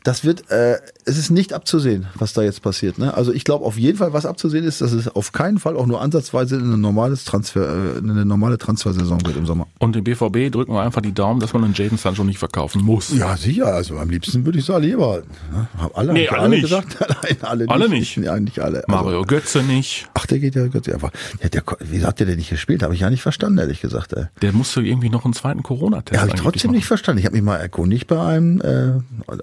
das 0.04 0.24
wird, 0.24 0.50
äh, 0.52 0.78
es 1.06 1.18
ist 1.18 1.32
nicht 1.32 1.54
abzusehen, 1.54 2.08
was 2.16 2.34
da 2.34 2.42
jetzt 2.42 2.62
passiert, 2.62 2.98
ne? 2.98 3.14
Also 3.14 3.34
ich 3.34 3.44
glaube 3.44 3.66
auf 3.66 3.78
jeden 3.78 3.98
Fall, 3.98 4.14
was 4.14 4.26
abzusehen 4.26 4.64
ist, 4.64 4.82
dass 4.82 4.92
es 4.92 5.08
auf 5.08 5.32
keinen 5.32 5.60
Fall 5.60 5.76
auch 5.76 5.86
nur 5.86 6.02
ansatzweise 6.02 6.56
in 6.56 6.74
ein 6.74 6.82
normales 6.82 7.25
Transfer, 7.26 7.96
äh, 7.96 7.98
eine 7.98 8.26
normale 8.26 8.58
Transfersaison 8.58 9.26
wird 9.26 9.36
im 9.38 9.46
Sommer. 9.46 9.68
Und 9.80 9.96
dem 9.96 10.04
BVB 10.04 10.52
drücken 10.52 10.74
wir 10.74 10.82
einfach 10.82 11.02
die 11.02 11.14
Daumen, 11.14 11.40
dass 11.40 11.54
man 11.54 11.64
einen 11.64 11.74
Jaden 11.74 11.98
Sancho 11.98 12.24
nicht 12.24 12.40
verkaufen 12.40 12.82
muss. 12.84 13.14
Ja, 13.14 13.36
sicher. 13.36 13.68
Also 13.68 13.98
am 13.98 14.10
liebsten 14.10 14.46
würde 14.46 14.60
ich 14.60 14.66
hier 14.66 14.98
behalten. 14.98 15.30
ne? 15.52 15.68
Hab 15.78 15.98
alle, 15.98 16.14
Nee, 16.14 16.28
alle 16.30 16.50
nicht. 16.50 16.62
gesagt? 16.62 16.98
Nein, 17.24 17.38
alle, 17.42 17.70
Alle 17.70 17.90
nicht. 17.90 18.18
nicht. 18.18 18.26
Ja, 18.26 18.40
nicht 18.40 18.60
alle. 18.60 18.88
Also, 18.88 19.04
Mario 19.04 19.24
Götze 19.24 19.64
nicht. 19.64 20.08
ach, 20.14 20.26
der 20.26 20.40
geht 20.40 20.56
ja 20.56 20.68
Gott, 20.68 20.88
einfach. 20.90 21.12
Ja, 21.42 21.50
der, 21.50 21.64
wie 21.82 22.06
hat 22.06 22.20
der 22.20 22.28
denn 22.28 22.38
nicht 22.38 22.50
gespielt? 22.50 22.84
Habe 22.84 22.94
ich 22.94 23.02
ja 23.02 23.10
nicht 23.10 23.22
verstanden, 23.22 23.58
ehrlich 23.58 23.82
gesagt. 23.82 24.14
Ey. 24.14 24.26
Der 24.42 24.54
musste 24.54 24.82
irgendwie 24.82 25.10
noch 25.10 25.26
einen 25.26 25.34
zweiten 25.34 25.64
Corona-Test 25.64 26.16
Ja, 26.16 26.22
habe 26.22 26.32
ich 26.36 26.42
trotzdem 26.42 26.70
machen. 26.70 26.76
nicht 26.78 26.86
verstanden. 26.88 27.20
Ich 27.20 27.26
habe 27.26 27.36
mich 27.36 27.44
mal 27.44 27.58
erkundigt 27.58 28.08
bei 28.08 28.22
einem, 28.22 28.62
äh, 28.62 28.94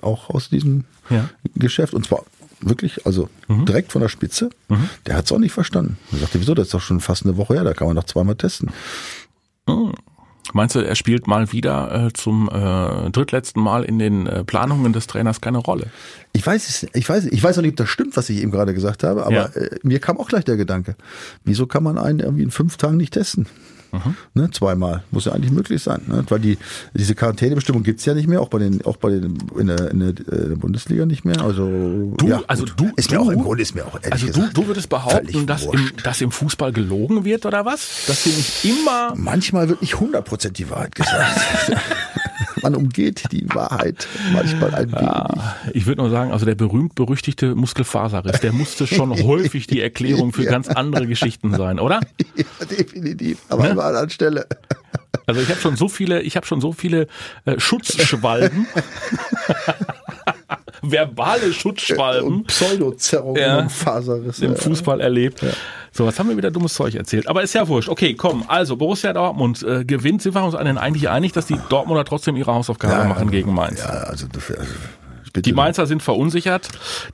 auch 0.02 0.30
aus 0.30 0.48
diesem 0.48 0.84
Ja. 1.10 1.28
Geschäft. 1.56 1.94
Und 1.94 2.06
zwar 2.06 2.22
wirklich, 2.62 3.04
also 3.06 3.28
Mhm. 3.48 3.66
direkt 3.66 3.92
von 3.92 4.00
der 4.02 4.08
Spitze. 4.08 4.50
Der 5.06 5.16
hat 5.16 5.26
es 5.26 5.32
auch 5.32 5.38
nicht 5.38 5.52
verstanden. 5.52 5.98
Er 6.12 6.18
sagte, 6.18 6.40
wieso, 6.40 6.54
das 6.54 6.68
ist 6.68 6.74
doch 6.74 6.80
schon 6.80 7.00
fast 7.00 7.24
eine 7.24 7.36
Woche 7.36 7.54
her, 7.54 7.64
da 7.64 7.74
kann 7.74 7.86
man 7.88 7.96
doch 7.96 8.04
zweimal 8.04 8.36
testen. 8.36 8.70
Meinst 10.54 10.74
du, 10.74 10.80
er 10.80 10.96
spielt 10.96 11.26
mal 11.28 11.52
wieder 11.52 12.06
äh, 12.08 12.12
zum 12.12 12.48
äh, 12.52 13.10
drittletzten 13.10 13.62
Mal 13.62 13.84
in 13.84 13.98
den 13.98 14.26
äh, 14.26 14.44
Planungen 14.44 14.92
des 14.92 15.06
Trainers 15.06 15.40
keine 15.40 15.58
Rolle? 15.58 15.86
Ich 16.32 16.44
weiß 16.46 16.68
es, 16.68 16.86
ich 16.94 17.08
weiß, 17.08 17.26
ich 17.26 17.42
weiß 17.42 17.56
auch 17.58 17.62
nicht, 17.62 17.72
ob 17.72 17.76
das 17.76 17.88
stimmt, 17.88 18.16
was 18.16 18.28
ich 18.28 18.42
eben 18.42 18.50
gerade 18.50 18.74
gesagt 18.74 19.04
habe, 19.04 19.24
aber 19.24 19.34
Ja. 19.34 19.44
äh, 19.46 19.78
mir 19.82 20.00
kam 20.00 20.18
auch 20.18 20.28
gleich 20.28 20.44
der 20.44 20.56
Gedanke, 20.56 20.96
wieso 21.44 21.66
kann 21.66 21.82
man 21.84 21.96
einen 21.96 22.18
irgendwie 22.18 22.42
in 22.42 22.50
fünf 22.50 22.76
Tagen 22.76 22.96
nicht 22.96 23.14
testen? 23.14 23.46
Mhm. 23.92 24.16
Ne, 24.34 24.50
zweimal. 24.50 25.02
Muss 25.10 25.26
ja 25.26 25.32
eigentlich 25.32 25.52
möglich 25.52 25.82
sein. 25.82 26.02
Ne? 26.06 26.24
Weil 26.28 26.40
die, 26.40 26.58
diese 26.94 27.14
Quarantänebestimmung 27.14 27.82
gibt's 27.82 28.04
ja 28.06 28.14
nicht 28.14 28.26
mehr, 28.26 28.40
auch 28.40 28.48
bei 28.48 28.58
den, 28.58 28.84
auch 28.86 28.96
bei 28.96 29.10
den 29.10 29.36
in 29.58 29.66
der, 29.66 29.90
in 29.90 30.00
der, 30.00 30.08
äh, 30.08 30.48
der 30.48 30.56
Bundesliga 30.56 31.04
nicht 31.04 31.24
mehr. 31.24 31.40
Also 31.42 32.12
Du, 32.16 32.26
ja, 32.26 32.42
also 32.46 32.64
du, 32.64 32.90
ist 32.96 33.10
du, 33.10 33.14
mir 33.14 33.20
auch 33.20 33.28
im 33.28 33.42
Grunde 33.42 33.62
ist 33.62 33.74
mir 33.74 33.86
auch 33.86 33.94
ehrlich 34.02 34.12
Also 34.12 34.26
du, 34.26 34.32
gesagt, 34.32 34.56
du 34.56 34.66
würdest 34.66 34.88
behaupten, 34.88 35.46
dass 35.46 35.64
im, 35.64 35.90
dass 36.02 36.20
im 36.22 36.30
Fußball 36.30 36.72
gelogen 36.72 37.24
wird 37.24 37.44
oder 37.44 37.64
was? 37.64 38.06
Dass 38.06 38.24
hier 38.24 38.34
nicht 38.34 38.64
immer 38.64 39.14
Manchmal 39.14 39.68
wird 39.68 39.82
nicht 39.82 39.94
100% 39.94 40.50
die 40.50 40.70
Wahrheit 40.70 40.94
gesagt. 40.94 41.40
Man 42.62 42.74
umgeht 42.74 43.24
die 43.32 43.46
Wahrheit 43.54 44.06
manchmal 44.32 44.74
ein 44.74 44.92
wenig. 44.92 45.08
Ah, 45.08 45.56
Ich 45.72 45.86
würde 45.86 46.00
nur 46.02 46.10
sagen, 46.10 46.32
also 46.32 46.46
der 46.46 46.54
berühmt-berüchtigte 46.54 47.54
Muskelfaserriss, 47.54 48.40
der 48.40 48.52
musste 48.52 48.86
schon 48.86 49.10
häufig 49.24 49.66
die 49.66 49.80
Erklärung 49.80 50.32
für 50.32 50.44
Ja. 50.44 50.50
ganz 50.50 50.68
andere 50.68 51.06
Geschichten 51.06 51.54
sein, 51.54 51.78
oder? 51.80 52.00
Ja, 52.36 52.66
definitiv. 52.66 53.38
Aber 53.48 53.64
an 53.64 53.70
einer 53.72 53.84
anderen 53.84 54.10
Stelle. 54.10 54.46
Also 55.26 55.40
ich 55.40 55.48
habe 55.50 55.60
schon 55.60 55.76
so 55.76 55.88
viele, 55.88 56.22
ich 56.22 56.36
habe 56.36 56.46
schon 56.46 56.60
so 56.60 56.72
viele 56.72 57.06
äh, 57.44 57.58
Schutzschwalben, 57.60 58.66
verbale 60.82 61.52
Schutzschwalben 61.52 62.26
Und 62.40 62.46
Pseudozerrungen 62.48 63.40
Ja. 63.40 63.58
und 63.60 63.72
Faserrisse. 63.72 64.44
im 64.44 64.56
Fußball 64.56 65.00
erlebt. 65.00 65.40
So, 65.92 66.06
was 66.06 66.18
haben 66.18 66.28
wir 66.30 66.36
wieder 66.36 66.50
dummes 66.50 66.72
Zeug 66.74 66.94
erzählt? 66.94 67.28
Aber 67.28 67.42
ist 67.42 67.52
ja 67.54 67.68
wurscht. 67.68 67.88
Okay, 67.88 68.14
komm. 68.14 68.44
Also 68.48 68.76
Borussia 68.76 69.12
Dortmund 69.12 69.62
äh, 69.62 69.84
gewinnt. 69.84 70.22
Sind 70.22 70.34
wir 70.34 70.42
uns 70.44 70.54
eigentlich 70.54 71.08
einig, 71.10 71.32
dass 71.32 71.46
die 71.46 71.58
Dortmunder 71.68 72.04
trotzdem 72.04 72.34
ihre 72.36 72.54
Hausaufgaben 72.54 72.94
Ja, 72.94 73.04
machen 73.04 73.30
gegen 73.30 73.52
Mainz? 73.54 73.80
Ja, 73.80 73.88
also, 73.90 74.26
also 74.26 74.26
bitte. 75.34 75.42
Die 75.42 75.52
Mainzer 75.52 75.86
sind 75.86 76.02
verunsichert. 76.02 76.68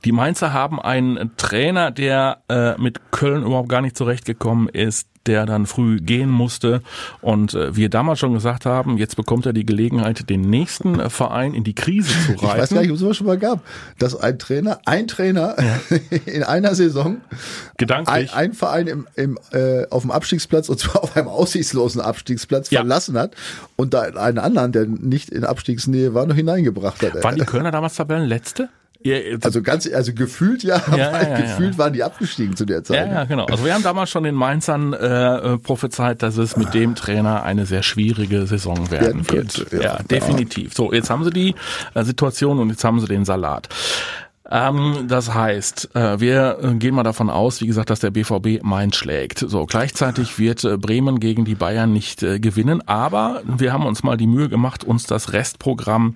Die 0.05 0.11
Mainzer 0.13 0.53
haben 0.53 0.81
einen 0.81 1.35
Trainer, 1.37 1.91
der 1.91 2.41
äh, 2.49 2.77
mit 2.77 3.11
Köln 3.11 3.43
überhaupt 3.43 3.69
gar 3.69 3.81
nicht 3.81 3.97
zurechtgekommen 3.97 4.69
ist, 4.69 5.08
der 5.25 5.45
dann 5.45 5.65
früh 5.65 5.99
gehen 5.99 6.29
musste. 6.29 6.81
Und 7.21 7.53
äh, 7.53 7.75
wir 7.75 7.89
damals 7.89 8.19
schon 8.19 8.33
gesagt 8.33 8.65
haben, 8.65 8.97
jetzt 8.97 9.15
bekommt 9.15 9.45
er 9.45 9.53
die 9.53 9.65
Gelegenheit, 9.65 10.29
den 10.29 10.41
nächsten 10.41 10.99
äh, 10.99 11.09
Verein 11.09 11.53
in 11.53 11.63
die 11.63 11.75
Krise 11.75 12.09
zu 12.25 12.31
ich 12.33 12.41
weiß 12.43 12.57
reiten. 12.57 12.75
gar 12.75 12.81
nicht, 12.81 12.89
ob 12.89 12.95
es 12.95 13.01
sowas 13.01 13.17
schon 13.17 13.27
mal 13.27 13.37
gab, 13.37 13.61
dass 13.99 14.15
ein 14.15 14.39
Trainer, 14.39 14.79
ein 14.85 15.07
Trainer 15.07 15.55
in 16.25 16.43
einer 16.43 16.73
Saison 16.75 17.17
ein, 17.31 17.71
Gedanklich. 17.77 18.33
ein 18.33 18.53
Verein 18.53 18.87
im, 18.87 19.07
im, 19.15 19.37
äh, 19.51 19.85
auf 19.89 20.01
dem 20.03 20.11
Abstiegsplatz, 20.11 20.69
und 20.69 20.79
zwar 20.79 21.03
auf 21.03 21.15
einem 21.15 21.27
aussichtslosen 21.27 22.01
Abstiegsplatz, 22.01 22.69
Ja. 22.71 22.79
verlassen 22.81 23.17
hat 23.17 23.35
und 23.75 23.93
da 23.93 24.01
einen 24.01 24.37
anderen, 24.39 24.71
der 24.71 24.85
nicht 24.85 25.29
in 25.29 25.43
Abstiegsnähe 25.43 26.13
war, 26.13 26.25
noch 26.25 26.35
hineingebracht 26.35 27.01
hat. 27.03 27.23
Waren 27.23 27.35
die 27.35 27.45
Kölner 27.45 27.71
damals 27.71 27.95
Tabellenletzte? 27.95 28.69
Ja, 29.01 29.15
jetzt- 29.15 29.45
also 29.45 29.61
ganz, 29.61 29.87
also 29.91 30.13
gefühlt 30.13 30.61
ja, 30.63 30.81
Ja, 30.95 31.21
ja, 31.23 31.37
gefühlt 31.41 31.77
waren 31.77 31.93
die 31.93 32.03
abgestiegen 32.03 32.55
zu 32.57 32.65
der 32.65 32.83
Zeit. 32.83 33.07
Ja, 33.07 33.13
ja, 33.19 33.23
genau. 33.23 33.45
Also 33.45 33.63
wir 33.63 33.73
haben 33.73 33.83
damals 33.83 34.09
schon 34.09 34.23
den 34.23 34.35
Mainzern 34.35 34.91
äh, 34.93 35.53
äh, 35.53 35.57
prophezeit, 35.57 36.21
dass 36.21 36.35
es 36.37 36.57
mit 36.57 36.73
dem 36.73 36.95
Trainer 36.95 37.43
eine 37.43 37.65
sehr 37.65 37.81
schwierige 37.83 38.45
Saison 38.45 38.91
werden 38.91 38.99
Werden 39.09 39.27
könnte, 39.27 39.71
wird. 39.71 39.83
ja. 39.83 39.95
Ja, 39.97 40.03
definitiv. 40.03 40.73
So, 40.73 40.91
jetzt 40.91 41.09
haben 41.09 41.23
sie 41.23 41.29
die 41.31 41.55
äh, 41.93 42.03
Situation 42.03 42.59
und 42.59 42.69
jetzt 42.69 42.83
haben 42.83 42.99
sie 42.99 43.07
den 43.07 43.23
Salat. 43.23 43.69
Ähm, 44.51 45.05
das 45.07 45.33
heißt, 45.33 45.95
äh, 45.95 46.19
wir 46.19 46.57
äh, 46.61 46.73
gehen 46.75 46.95
mal 46.95 47.03
davon 47.03 47.29
aus, 47.29 47.61
wie 47.61 47.67
gesagt, 47.67 47.89
dass 47.89 47.99
der 47.99 48.09
BVB 48.09 48.63
Mainz 48.63 48.95
schlägt. 48.95 49.39
So, 49.39 49.65
gleichzeitig 49.65 50.39
wird 50.39 50.63
äh, 50.63 50.77
Bremen 50.77 51.19
gegen 51.19 51.45
die 51.45 51.55
Bayern 51.55 51.93
nicht 51.93 52.23
äh, 52.23 52.39
gewinnen, 52.39 52.81
aber 52.87 53.41
wir 53.45 53.73
haben 53.73 53.85
uns 53.85 54.01
mal 54.03 54.17
die 54.17 54.27
Mühe 54.27 54.49
gemacht, 54.49 54.83
uns 54.83 55.05
das 55.05 55.33
Restprogramm 55.33 56.15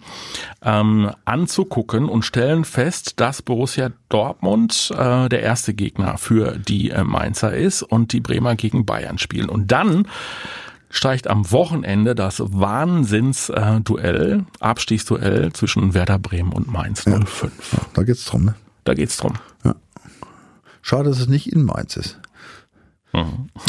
ähm, 0.63 1.11
anzugucken 1.25 2.09
und 2.09 2.23
stellen 2.23 2.65
fest, 2.65 3.19
dass 3.19 3.41
Borussia 3.41 3.91
Dortmund 4.09 4.91
äh, 4.97 5.29
der 5.29 5.41
erste 5.41 5.73
Gegner 5.73 6.17
für 6.17 6.57
die 6.57 6.89
äh, 6.89 7.03
Mainzer 7.03 7.53
ist 7.53 7.83
und 7.83 8.13
die 8.13 8.19
Bremer 8.19 8.55
gegen 8.55 8.85
Bayern 8.85 9.19
spielen. 9.19 9.49
Und 9.49 9.71
dann 9.71 10.07
steigt 10.93 11.27
am 11.27 11.51
Wochenende 11.51 12.15
das 12.15 12.39
Wahnsinns-Duell, 12.39 14.45
Abstiegsduell 14.59 15.51
zwischen 15.51 15.93
Werder 15.93 16.19
Bremen 16.19 16.53
und 16.53 16.71
Mainz 16.71 17.03
05. 17.03 17.51
Da 17.93 18.03
geht's 18.03 18.25
drum, 18.25 18.45
ne? 18.45 18.55
Da 18.83 18.93
geht's 18.93 19.17
drum. 19.17 19.33
Schade, 20.81 21.09
dass 21.09 21.19
es 21.19 21.27
nicht 21.27 21.51
in 21.51 21.63
Mainz 21.63 21.97
ist. 21.97 22.19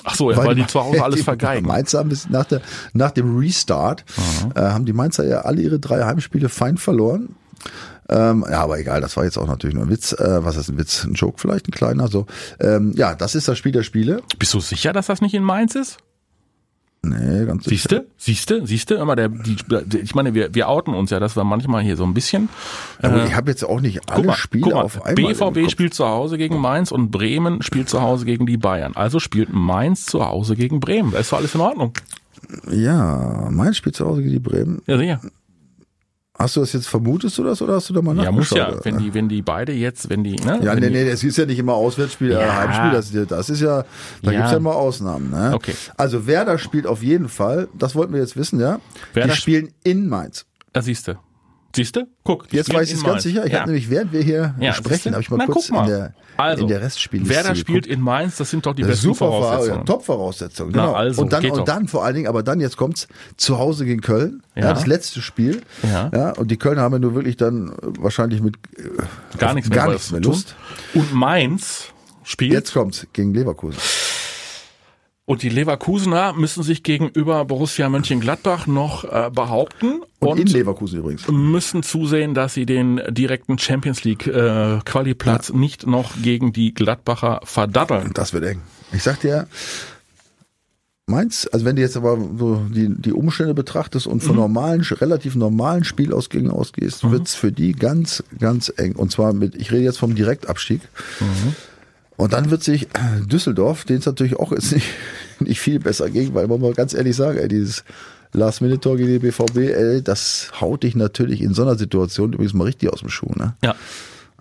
Ach 0.05 0.15
so, 0.15 0.31
ja, 0.31 0.39
weil, 0.39 0.55
die 0.55 0.67
zu 0.67 0.81
Hause 0.81 1.05
alles 1.05 1.23
vergeigen. 1.23 1.67
Mainzer 1.67 1.99
haben 1.99 2.09
bis 2.09 2.31
nach, 2.31 2.47
der, 2.47 2.63
nach 2.93 3.11
dem 3.11 3.39
Restart 3.39 4.05
äh, 4.55 4.61
haben 4.61 4.87
die 4.87 4.95
Mainzer 4.95 5.27
ja 5.27 5.43
alle 5.43 5.61
ihre 5.61 5.79
drei 5.79 6.05
Heimspiele 6.05 6.49
fein 6.49 6.79
verloren. 6.79 7.37
Ähm, 8.09 8.45
ja, 8.51 8.63
aber 8.63 8.79
egal, 8.79 9.01
das 9.01 9.17
war 9.17 9.25
jetzt 9.25 9.39
auch 9.39 9.47
natürlich 9.47 9.75
nur 9.75 9.85
ein 9.85 9.91
Witz. 9.91 10.13
Äh, 10.13 10.45
was 10.45 10.57
ist 10.57 10.71
ein 10.71 10.79
Witz? 10.79 11.05
Ein 11.05 11.15
Joke 11.15 11.39
vielleicht, 11.39 11.69
ein 11.69 11.73
kleiner. 11.73 12.09
So. 12.09 12.27
Ähm, 12.59 12.93
ja, 12.97 13.15
das 13.15 13.35
ist 13.35 13.47
das 13.47 13.59
Spiel 13.59 13.73
der 13.73 13.83
Spiele. 13.83 14.23
Bist 14.39 14.55
du 14.55 14.61
sicher, 14.61 14.93
dass 14.93 15.07
das 15.07 15.21
nicht 15.21 15.35
in 15.35 15.43
Mainz 15.43 15.75
ist? 15.75 15.99
Nee, 17.05 17.45
ganz 17.47 17.65
sicher. 17.65 17.77
Siehste, 17.77 18.07
siehste, 18.17 18.67
siehste, 18.67 18.95
immer 18.95 19.17
der, 19.17 19.29
die, 19.29 19.57
ich 20.03 20.15
meine, 20.15 20.35
wir, 20.35 20.55
wir 20.55 20.69
outen 20.69 20.95
uns 20.95 21.11
ja, 21.11 21.21
dass 21.21 21.37
wir 21.37 21.45
manchmal 21.45 21.83
hier 21.83 21.97
so 21.97 22.05
ein 22.05 22.15
bisschen. 22.15 22.49
Aber 23.03 23.25
ich 23.27 23.35
habe 23.35 23.51
jetzt 23.51 23.65
auch 23.65 23.81
nicht 23.81 24.11
alle 24.11 24.27
mal, 24.27 24.35
Spiele 24.35 24.75
mal 24.75 24.83
auf 24.83 25.05
einmal. 25.05 25.35
BVB 25.35 25.71
spielt 25.71 25.95
zu 25.95 26.07
Hause 26.07 26.39
gegen 26.39 26.59
Mainz 26.59 26.91
und 26.91 27.11
Bremen 27.11 27.63
spielt 27.63 27.89
zu 27.89 28.01
Hause 28.01 28.25
gegen 28.25 28.47
die 28.47 28.57
Bayern. 28.57 28.93
Also 28.95 29.21
spielt 29.21 29.53
Mainz 29.53 30.07
zu 30.07 30.25
Hause 30.27 30.57
gegen 30.57 30.81
Bremen. 30.81 31.13
Da 31.13 31.19
ist 31.19 31.33
doch 31.33 31.39
alles 31.39 31.55
in 31.55 31.61
Ordnung. 31.61 31.93
Ja, 32.71 33.49
Mainz 33.51 33.77
spielt 33.77 33.97
zu 33.97 34.07
Hause 34.07 34.23
gegen 34.23 34.33
die 34.33 34.41
Bremen. 34.41 34.83
Ja, 34.87 34.99
sicher. 34.99 35.21
Hast 36.37 36.57
du 36.57 36.61
das 36.61 36.73
jetzt 36.73 36.89
vermutest 36.89 37.39
du 37.39 37.45
das 37.45 37.63
oder 37.63 37.75
hast 37.75 37.89
du 37.89 37.95
da 37.95 38.03
mal 38.03 38.17
Ja, 38.17 38.33
muss 38.33 38.51
nachgeschaut? 38.51 38.79
ja, 38.79 38.85
wenn 38.85 38.99
die, 38.99 39.15
wenn 39.15 39.29
die 39.29 39.41
beide 39.41 39.73
jetzt, 39.73 40.11
wenn 40.11 40.25
die, 40.25 40.35
ne? 40.35 40.59
Ja, 40.65 40.75
nee, 40.75 40.91
nee, 40.91 41.09
das 41.09 41.23
ist 41.23 41.39
ja 41.39 41.47
nicht 41.47 41.61
immer 41.61 41.75
Auswärtsspiel, 41.75 42.33
ja. 42.33 42.41
Ja. 42.41 42.57
Heimspiel, 42.57 42.91
das, 42.91 43.07
ist 43.07 43.15
ja- 43.15 43.25
das 43.25 43.51
ist 43.51 43.61
ja, 43.61 43.85
da 44.23 44.31
Ja. 44.33 44.39
gibt's 44.39 44.51
ja 44.51 44.57
immer 44.59 44.75
Ausnahmen. 44.75 45.31
Ne? 45.31 45.53
Okay. 45.55 45.75
Also 45.97 46.27
Werder 46.27 46.59
spielt 46.59 46.89
auf 46.89 47.05
jeden 47.05 47.29
Fall, 47.29 47.69
das 47.79 47.95
wollten 47.95 48.13
wir 48.15 48.21
jetzt 48.21 48.37
wissen, 48.37 48.59
ja. 48.59 48.81
Werder 49.13 49.33
die 49.33 49.39
spielen 49.41 49.69
in 49.85 50.09
Mainz. 50.09 50.45
Da 50.73 50.83
siehste. 51.75 52.01
Siehste? 52.01 52.07
Guck. 52.25 52.53
Jetzt 52.53 52.73
weiß 52.73 52.89
ich 52.91 52.97
es 52.97 53.05
ganz 53.05 53.23
sicher. 53.23 53.45
Ich 53.47 53.53
ja. 53.53 53.61
habe 53.61 53.71
nämlich, 53.71 53.91
während 53.91 54.13
wir 54.13 54.23
hier 54.23 54.55
Ja, 54.61 54.73
sprechen, 54.73 55.13
habe 55.13 55.23
ich 55.23 55.31
mal 55.31 55.37
Na, 55.39 55.47
kurz 55.47 55.71
mal. 55.71 55.83
in 55.85 55.91
der, 55.91 56.15
also, 56.37 56.63
in 56.63 56.69
der 56.69 56.81
Restspielliste 56.83 57.35
Werder 57.35 57.55
spielt 57.55 57.87
in 57.87 58.01
Mainz, 58.01 58.37
das 58.37 58.51
sind 58.51 58.65
doch 58.67 58.75
die 58.75 58.83
Das 58.83 58.93
besten 58.93 59.07
super 59.09 59.27
Voraussetzungen. 59.27 59.87
Voraussetzungen. 59.87 59.87
Top-Voraussetzungen. 59.87 60.73
Na, 60.75 60.87
Genau. 60.87 60.95
also, 60.97 61.23
und 61.23 61.33
dann, 61.33 61.51
und 61.51 61.69
dann 61.69 61.89
vor 61.89 62.05
allen 62.05 62.15
Dingen, 62.15 62.27
aber 62.29 62.43
dann 62.43 62.61
jetzt 62.61 62.77
kommt's 62.77 63.09
zu 63.37 63.59
Hause 63.59 63.85
gegen 63.85 64.01
Köln. 64.01 64.43
Ja. 64.55 64.63
Ja. 64.65 64.73
das 64.73 64.87
letzte 64.87 65.21
Spiel. 65.23 65.63
Ja. 65.83 66.11
ja. 66.15 66.31
Und 66.33 66.51
die 66.51 66.57
Kölner 66.57 66.83
haben 66.83 66.93
ja 66.95 66.99
nur 67.01 67.15
wirklich 67.15 67.37
dann 67.37 67.73
wahrscheinlich 67.99 68.41
mit 68.43 68.57
äh, 68.77 69.39
Gar 69.39 69.55
nichts 69.55 69.69
mehr, 69.71 69.79
gar 69.79 69.89
nichts 69.93 70.11
mehr. 70.11 70.21
Lust. 70.21 70.55
Und 70.95 71.13
Mainz 71.13 71.89
spielt 72.25 72.53
Jetzt 72.53 72.73
kommt's 72.73 73.07
gegen 73.13 73.35
Leverkusen. 73.35 73.79
Und 75.27 75.43
die 75.43 75.49
Leverkusener 75.49 76.35
müssen 76.35 76.63
sich 76.63 76.83
gegenüber 76.83 77.47
Borussia 77.47 77.89
Mönchengladbach 77.89 78.67
noch 78.67 79.05
äh, 79.05 79.31
behaupten 79.35 80.03
Und, 80.19 80.29
und, 80.29 80.39
in 80.41 80.47
Leverkusen 80.49 80.99
übrigens. 80.99 81.27
müssen 81.29 81.83
zusehen, 81.83 82.35
dass 82.35 82.53
sie 82.53 82.67
den 82.67 83.01
direkten 83.09 83.59
Champions 83.59 84.05
League 84.05 84.27
äh, 84.27 84.81
Qualiplatz 84.85 85.51
nicht 85.51 85.87
noch 85.87 86.13
gegen 86.21 86.53
die 86.53 86.75
Gladbacher 86.75 87.41
verdatteln. 87.45 88.11
Das 88.13 88.35
wird 88.35 88.45
eng. 88.45 88.61
Ich 88.93 89.03
sag 89.03 89.21
dir, 89.21 89.49
Mainz, 91.07 91.47
also 91.53 91.65
wenn 91.67 91.77
du 91.77 91.83
jetzt 91.83 91.97
aber 91.99 92.17
so 92.39 92.63
die, 92.71 92.89
die 92.91 93.13
Umstände 93.13 93.53
betrachtest 93.55 94.07
und 94.07 94.23
Mhm. 94.23 94.27
von 94.27 94.37
normalen, 94.37 94.81
relativ 94.83 95.37
normalen 95.37 95.85
Spielausgängen 95.85 96.51
ausgehst, 96.51 97.11
wird's 97.11 97.35
für 97.35 97.53
die 97.53 97.73
ganz, 97.73 98.23
ganz 98.39 98.73
eng. 98.77 98.95
Und 98.97 99.11
zwar 99.13 99.33
mit, 99.35 99.55
ich 99.55 99.71
rede 99.71 99.85
jetzt 99.85 99.99
vom 99.99 100.15
Direktabstieg. 100.15 100.81
Mhm. 101.21 101.55
Und 102.17 102.33
dann 102.33 102.51
wird 102.51 102.63
sich 102.63 102.85
äh, 102.95 103.21
Düsseldorf, 103.27 103.85
den 103.85 103.99
es 103.99 104.07
natürlich 104.07 104.37
auch 104.37 104.53
jetzt 104.53 104.73
nicht, 104.73 104.87
nicht 105.41 105.61
viel 105.61 105.81
besser 105.81 106.11
ging, 106.11 106.35
weil 106.35 106.47
man 106.47 106.61
mal 106.61 106.75
ganz 106.75 106.95
ehrlich 106.95 107.17
sagen, 107.17 107.39
ey, 107.39 107.49
dieses 107.49 107.85
Last-Minute-Tor 108.33 108.97
gegen 108.97 109.13
die 109.13 109.19
BVB, 109.19 109.57
ey, 109.57 110.03
das 110.03 110.51
haut 110.61 110.83
dich 110.83 110.97
natürlich 110.97 111.41
in 111.41 111.55
so 111.55 111.63
einer 111.63 111.77
Situation 111.77 112.33
übrigens 112.33 112.55
mal 112.55 112.65
richtig 112.65 112.93
aus 112.93 113.01
dem 113.01 113.09
Schuh. 113.09 113.31
Ne? 113.37 113.55
Ja. 113.63 113.75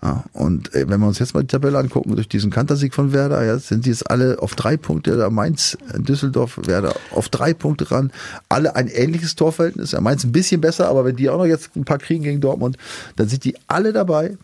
Ja, 0.04 0.26
und 0.34 0.76
äh, 0.76 0.90
wenn 0.90 1.00
wir 1.00 1.08
uns 1.08 1.20
jetzt 1.20 1.34
mal 1.34 1.42
die 1.44 1.48
Tabelle 1.48 1.78
angucken, 1.78 2.14
durch 2.16 2.28
diesen 2.28 2.52
Kantersieg 2.52 2.94
von 2.94 3.14
Werder, 3.14 3.42
ja, 3.46 3.58
sind 3.58 3.86
die 3.86 3.90
jetzt 3.90 4.12
alle 4.12 4.42
auf 4.42 4.54
drei 4.54 4.76
Punkte, 4.76 5.16
da 5.16 5.30
Mainz, 5.30 5.78
Düsseldorf, 5.96 6.60
Werder 6.66 6.94
auf 7.12 7.30
drei 7.30 7.54
Punkte 7.54 7.90
ran, 7.90 8.12
alle 8.50 8.76
ein 8.76 8.90
ähnliches 8.90 9.36
Torverhältnis, 9.36 9.94
ja, 9.94 10.02
Mainz 10.02 10.26
ein 10.26 10.34
bisschen 10.34 10.60
besser, 10.60 10.90
aber 10.90 11.06
wenn 11.06 11.16
die 11.16 11.30
auch 11.30 11.38
noch 11.38 11.46
jetzt 11.46 11.74
ein 11.78 11.86
paar 11.86 12.00
kriegen 12.00 12.24
gegen 12.24 12.42
Dortmund, 12.42 12.76
dann 13.16 13.30
sind 13.30 13.46
die 13.46 13.56
alle 13.68 13.94
dabei, 13.94 14.38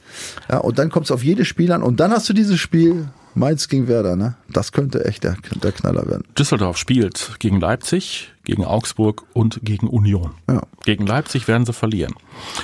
ja, 0.50 0.60
und 0.60 0.80
dann 0.80 0.90
kommt 0.90 1.08
es 1.08 1.12
auf 1.12 1.26
jedes 1.26 1.50
Spiel 1.50 1.74
an 1.74 1.84
und 1.84 2.00
dann 2.00 2.12
hast 2.12 2.30
du 2.30 2.34
dieses 2.34 2.58
Spiel, 2.58 3.10
Mainz 3.40 3.68
gegen 3.70 3.88
Werder, 3.88 4.16
ne? 4.16 4.36
Das 4.52 4.72
könnte 4.72 5.06
echt 5.06 5.24
der, 5.24 5.38
der 5.64 5.72
Knaller 5.72 6.06
werden. 6.08 6.24
Düsseldorf 6.38 6.78
spielt 6.78 7.32
gegen 7.40 7.60
Leipzig, 7.60 8.30
gegen 8.44 8.66
Augsburg 8.66 9.24
und 9.34 9.62
gegen 9.64 9.88
Union. 9.88 10.32
Ja. 10.50 10.62
Gegen 10.84 11.06
Leipzig 11.08 11.48
werden 11.48 11.66
sie 11.66 11.74
verlieren. 11.74 12.14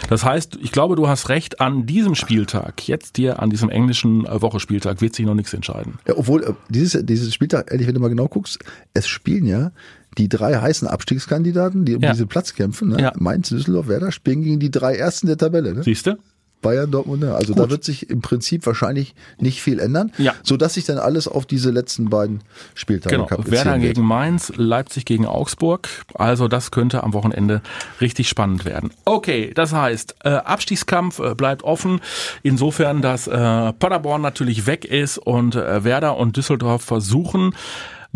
Das 0.10 0.26
heißt, 0.26 0.58
ich 0.62 0.72
glaube, 0.72 0.96
du 0.96 1.08
hast 1.08 1.30
recht, 1.30 1.62
an 1.62 1.86
diesem 1.86 2.14
Spieltag, 2.16 2.88
jetzt 2.88 3.16
hier 3.18 3.42
an 3.42 3.50
diesem 3.50 3.70
englischen 3.70 4.26
äh, 4.26 4.42
Wochespieltag, 4.42 5.02
wird 5.02 5.16
sich 5.16 5.26
noch 5.26 5.34
nichts 5.34 5.54
entscheiden. 5.54 5.96
Ja, 6.08 6.16
obwohl, 6.18 6.44
äh, 6.44 6.54
dieses, 6.70 7.06
dieses 7.06 7.34
Spieltag, 7.34 7.72
ehrlich, 7.72 7.88
wenn 7.88 7.96
du 7.96 8.02
mal 8.02 8.10
genau 8.10 8.28
guckst, 8.28 8.60
es 8.94 9.08
spielen 9.08 9.46
ja 9.46 9.72
die 10.18 10.30
drei 10.30 10.56
heißen 10.56 10.88
Abstiegskandidaten, 10.88 11.86
die 11.86 11.96
um 11.96 12.02
Ja. 12.02 12.12
diesen 12.12 12.28
Platz 12.28 12.54
kämpfen, 12.54 12.90
ne? 12.90 13.02
Ja. 13.02 13.14
Mainz, 13.18 13.50
Düsseldorf, 13.50 13.88
Werder, 13.88 14.12
spielen 14.12 14.44
gegen 14.44 14.60
die 14.60 14.72
drei 14.72 14.96
ersten 14.96 15.28
der 15.28 15.38
Tabelle, 15.38 15.74
ne? 15.74 15.84
Siehst 15.84 16.08
du? 16.08 16.18
Bayern, 16.62 16.90
Dortmund, 16.90 17.22
ne? 17.22 17.36
Also 17.36 17.54
da 17.54 17.70
wird 17.70 17.84
sich 17.84 18.10
im 18.10 18.22
Prinzip 18.22 18.66
wahrscheinlich 18.66 19.14
nicht 19.38 19.62
viel 19.62 19.80
ändern, 19.80 20.12
Ja. 20.18 20.34
sodass 20.44 20.74
sich 20.74 20.86
dann 20.86 20.98
alles 20.98 21.28
auf 21.28 21.46
diese 21.46 21.70
letzten 21.70 22.10
beiden 22.10 22.42
Spieltage 22.74 23.16
Genau. 23.16 23.28
Werder 23.46 23.78
gegen 23.78 24.02
Mainz, 24.04 24.52
Leipzig 24.56 25.06
gegen 25.06 25.28
Augsburg. 25.28 25.88
Also 26.16 26.48
das 26.48 26.72
könnte 26.72 27.04
am 27.04 27.14
Wochenende 27.14 27.62
richtig 28.02 28.30
spannend 28.30 28.66
werden. 28.66 28.90
Okay, 29.06 29.52
das 29.54 29.74
heißt, 29.74 30.16
äh, 30.24 30.30
Abstiegskampf 30.30 31.20
äh, 31.20 31.36
bleibt 31.36 31.64
offen. 31.64 32.00
Insofern, 32.42 33.02
dass 33.04 33.28
äh, 33.28 33.32
Paderborn 33.74 34.22
natürlich 34.22 34.66
weg 34.66 34.86
ist 34.86 35.20
und 35.20 35.56
äh, 35.56 35.84
Werder 35.84 36.18
und 36.18 36.36
Düsseldorf 36.36 36.82
versuchen, 36.84 37.54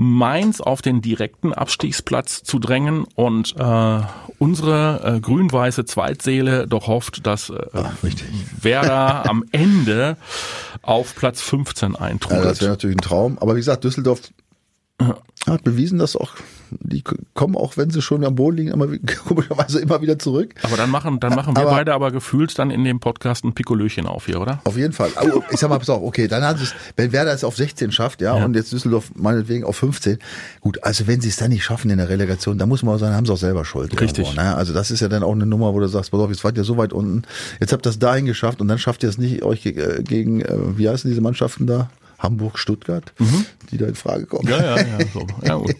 Mainz 0.01 0.61
auf 0.61 0.81
den 0.81 1.01
direkten 1.01 1.51
Abstiegsplatz 1.53 2.41
zu 2.41 2.57
drängen 2.57 3.03
und 3.15 3.53
äh, 3.57 3.99
unsere 4.37 5.15
äh, 5.17 5.19
grün-weiße 5.19 5.83
Zweitseele 5.83 6.67
doch 6.67 6.87
hofft, 6.87 7.27
dass 7.27 7.49
äh, 7.49 7.55
richtig. 8.01 8.27
Werder 8.61 9.29
am 9.29 9.43
Ende 9.51 10.15
auf 10.83 11.15
Platz 11.15 11.41
15 11.41 11.91
Ja, 11.93 11.99
eintrudelt. 11.99 12.45
das 12.45 12.61
wäre 12.61 12.71
natürlich 12.71 12.95
ein 12.95 13.01
Traum. 13.01 13.37
Aber 13.39 13.55
wie 13.55 13.59
gesagt, 13.59 13.83
Düsseldorf 13.83 14.21
hat 15.51 15.63
bewiesen, 15.63 15.99
dass 15.99 16.15
auch 16.15 16.33
die 16.71 17.03
kommen 17.33 17.55
auch, 17.55 17.77
wenn 17.77 17.89
sie 17.89 18.01
schon 18.01 18.23
am 18.23 18.35
Boden 18.35 18.57
liegen, 18.57 18.71
immer, 18.71 18.87
komischerweise 19.27 19.79
immer 19.79 20.01
wieder 20.01 20.19
zurück. 20.19 20.53
Aber 20.61 20.77
dann 20.77 20.89
machen, 20.91 21.19
dann 21.19 21.33
machen 21.33 21.55
wir 21.55 21.61
Aber- 21.63 21.71
beide 21.71 21.93
aber 21.95 22.11
gefühlt 22.11 22.57
dann 22.59 22.69
in 22.69 22.83
dem 22.83 22.99
Podcast 22.99 23.43
ein 23.43 23.53
Pikolöchen 23.53 24.05
auf 24.05 24.27
hier, 24.27 24.39
oder? 24.39 24.61
Auf 24.65 24.77
jeden 24.77 24.93
Fall. 24.93 25.09
Aber 25.15 25.43
ich 25.51 25.59
sag 25.59 25.69
mal, 25.69 25.79
pass 25.79 25.89
auf, 25.89 26.03
okay, 26.03 26.27
dann 26.27 26.43
hat 26.43 26.61
es, 26.61 26.75
wenn 26.95 27.11
Werder 27.11 27.33
es 27.33 27.43
auf 27.43 27.55
16 27.55 27.91
schafft, 27.91 28.21
ja, 28.21 28.37
Ja. 28.37 28.45
und 28.45 28.55
jetzt 28.55 28.71
Düsseldorf 28.71 29.11
meinetwegen 29.15 29.63
auf 29.63 29.77
15. 29.77 30.19
Gut, 30.61 30.83
also 30.83 31.07
wenn 31.07 31.21
sie 31.21 31.29
es 31.29 31.37
dann 31.37 31.49
nicht 31.49 31.63
schaffen 31.63 31.89
in 31.89 31.97
der 31.97 32.09
Relegation, 32.09 32.57
dann 32.59 32.69
muss 32.69 32.83
man 32.83 32.95
auch 32.95 32.99
sagen, 32.99 33.15
haben 33.15 33.25
sie 33.25 33.33
auch 33.33 33.37
selber 33.37 33.65
Schuld. 33.65 33.99
Richtig. 33.99 34.25
Irgendwo, 34.27 34.41
ne? 34.41 34.55
Also 34.55 34.71
das 34.73 34.91
ist 34.91 34.99
ja 34.99 35.07
dann 35.07 35.23
auch 35.23 35.31
eine 35.33 35.45
Nummer, 35.47 35.73
wo 35.73 35.79
du 35.79 35.87
sagst, 35.87 36.11
pass 36.11 36.19
auf, 36.19 36.29
jetzt 36.29 36.43
wart 36.43 36.55
ihr 36.57 36.63
so 36.63 36.77
weit 36.77 36.93
unten, 36.93 37.23
jetzt 37.59 37.73
habt 37.73 37.81
ihr 37.85 37.89
das 37.89 37.97
dahin 37.99 38.25
geschafft 38.25 38.61
und 38.61 38.67
dann 38.67 38.77
schafft 38.77 39.01
ihr 39.03 39.09
es 39.09 39.17
nicht, 39.17 39.41
euch 39.43 39.65
äh, 39.65 40.03
gegen, 40.03 40.41
äh, 40.41 40.77
wie 40.77 40.87
heißen 40.87 41.09
diese 41.09 41.21
Mannschaften 41.21 41.65
da? 41.65 41.89
Hamburg, 42.19 42.59
Stuttgart, 42.59 43.13
die 43.71 43.77
da 43.77 43.87
in 43.87 43.95
Frage 43.95 44.25
kommen. 44.25 44.43
Mhm. 44.45 44.51
Ja, 44.51 44.61
ja, 44.61 44.77
ja. 44.77 44.97
So. 45.13 45.25
ja 45.41 45.55
gut. 45.55 45.73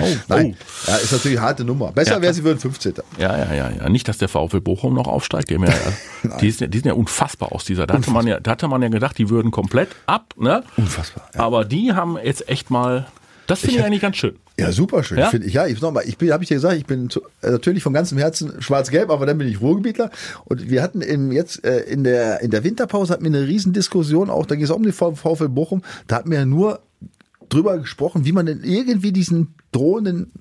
Oh, 0.00 0.06
Nein, 0.28 0.56
ja, 0.86 0.96
ist 0.96 1.12
natürlich 1.12 1.38
eine 1.38 1.46
harte 1.46 1.64
Nummer. 1.64 1.92
Besser 1.92 2.14
Ja, 2.16 2.22
wäre, 2.22 2.34
sie 2.34 2.42
würden 2.44 2.58
15. 2.58 2.94
Ja, 3.18 3.36
ja, 3.36 3.54
ja, 3.54 3.70
ja. 3.70 3.88
Nicht, 3.88 4.08
dass 4.08 4.18
der 4.18 4.28
VfL 4.28 4.60
Bochum 4.60 4.94
noch 4.94 5.06
aufsteigt. 5.06 5.50
Die, 5.50 5.54
ja, 5.54 5.68
die, 6.40 6.50
sind, 6.50 6.60
ja- 6.62 6.66
die 6.68 6.78
sind 6.78 6.86
ja 6.86 6.94
unfassbar 6.94 7.52
aus 7.52 7.64
dieser. 7.64 7.86
Da 7.86 7.94
hatte, 7.94 8.10
man 8.10 8.26
ja, 8.26 8.40
da 8.40 8.52
hatte 8.52 8.68
man 8.68 8.80
ja 8.82 8.88
gedacht, 8.88 9.18
die 9.18 9.28
würden 9.28 9.50
komplett 9.50 9.90
ab, 10.06 10.34
ne? 10.38 10.64
Unfassbar. 10.76 11.28
Aber 11.36 11.64
die 11.64 11.92
haben 11.92 12.16
jetzt 12.22 12.48
echt 12.48 12.70
mal. 12.70 13.06
Das 13.46 13.60
finde 13.60 13.76
ich 13.78 13.84
eigentlich 13.84 14.00
ganz 14.02 14.16
schön. 14.16 14.36
Ja, 14.58 14.70
super 14.70 15.02
schön. 15.02 15.18
Ja? 15.18 15.24
Ich 15.24 15.30
finde, 15.30 15.48
ja, 15.48 15.66
ich 15.66 15.80
nochmal, 15.80 16.04
ich 16.06 16.18
bin, 16.18 16.30
habe 16.30 16.44
ich 16.44 16.48
dir 16.48 16.54
gesagt, 16.56 16.76
ich 16.76 16.84
bin 16.86 17.08
zu, 17.08 17.22
äh, 17.40 17.50
natürlich 17.50 17.82
von 17.82 17.92
ganzem 17.92 18.18
Herzen 18.18 18.60
schwarz-gelb, 18.60 19.08
aber 19.10 19.24
dann 19.26 19.38
bin 19.38 19.48
ich 19.48 19.60
Ruhrgebietler. 19.60 20.10
Und 20.44 20.70
wir 20.70 20.82
hatten 20.82 21.00
im, 21.00 21.32
jetzt 21.32 21.64
äh, 21.64 21.80
in 21.80 22.04
der 22.04 22.40
in 22.42 22.50
der 22.50 22.62
Winterpause 22.62 23.12
hatten 23.12 23.24
wir 23.24 23.30
eine 23.30 23.46
riesen 23.48 23.72
Diskussion, 23.72 24.28
auch 24.30 24.44
da 24.46 24.54
ging 24.54 24.64
es 24.64 24.70
auch 24.70 24.76
um 24.76 24.82
den 24.82 24.92
V- 24.92 25.14
VfL 25.14 25.48
Bochum. 25.48 25.82
Da 26.06 26.16
hatten 26.16 26.30
wir 26.30 26.38
ja 26.38 26.44
nur 26.44 26.80
drüber 27.48 27.78
gesprochen, 27.78 28.24
wie 28.24 28.32
man 28.32 28.46
denn 28.46 28.60
irgendwie 28.62 29.12
diesen 29.12 29.54
drohenden 29.72 30.32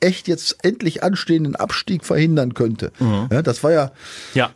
echt 0.00 0.28
jetzt 0.28 0.58
endlich 0.64 1.02
anstehenden 1.02 1.56
Abstieg 1.56 2.04
verhindern 2.04 2.54
könnte. 2.54 2.92
Ja, 3.30 3.42
das 3.42 3.62
war 3.64 3.72
ja, 3.72 3.84
Mhm. 3.86 3.90
Ja. 4.34 4.50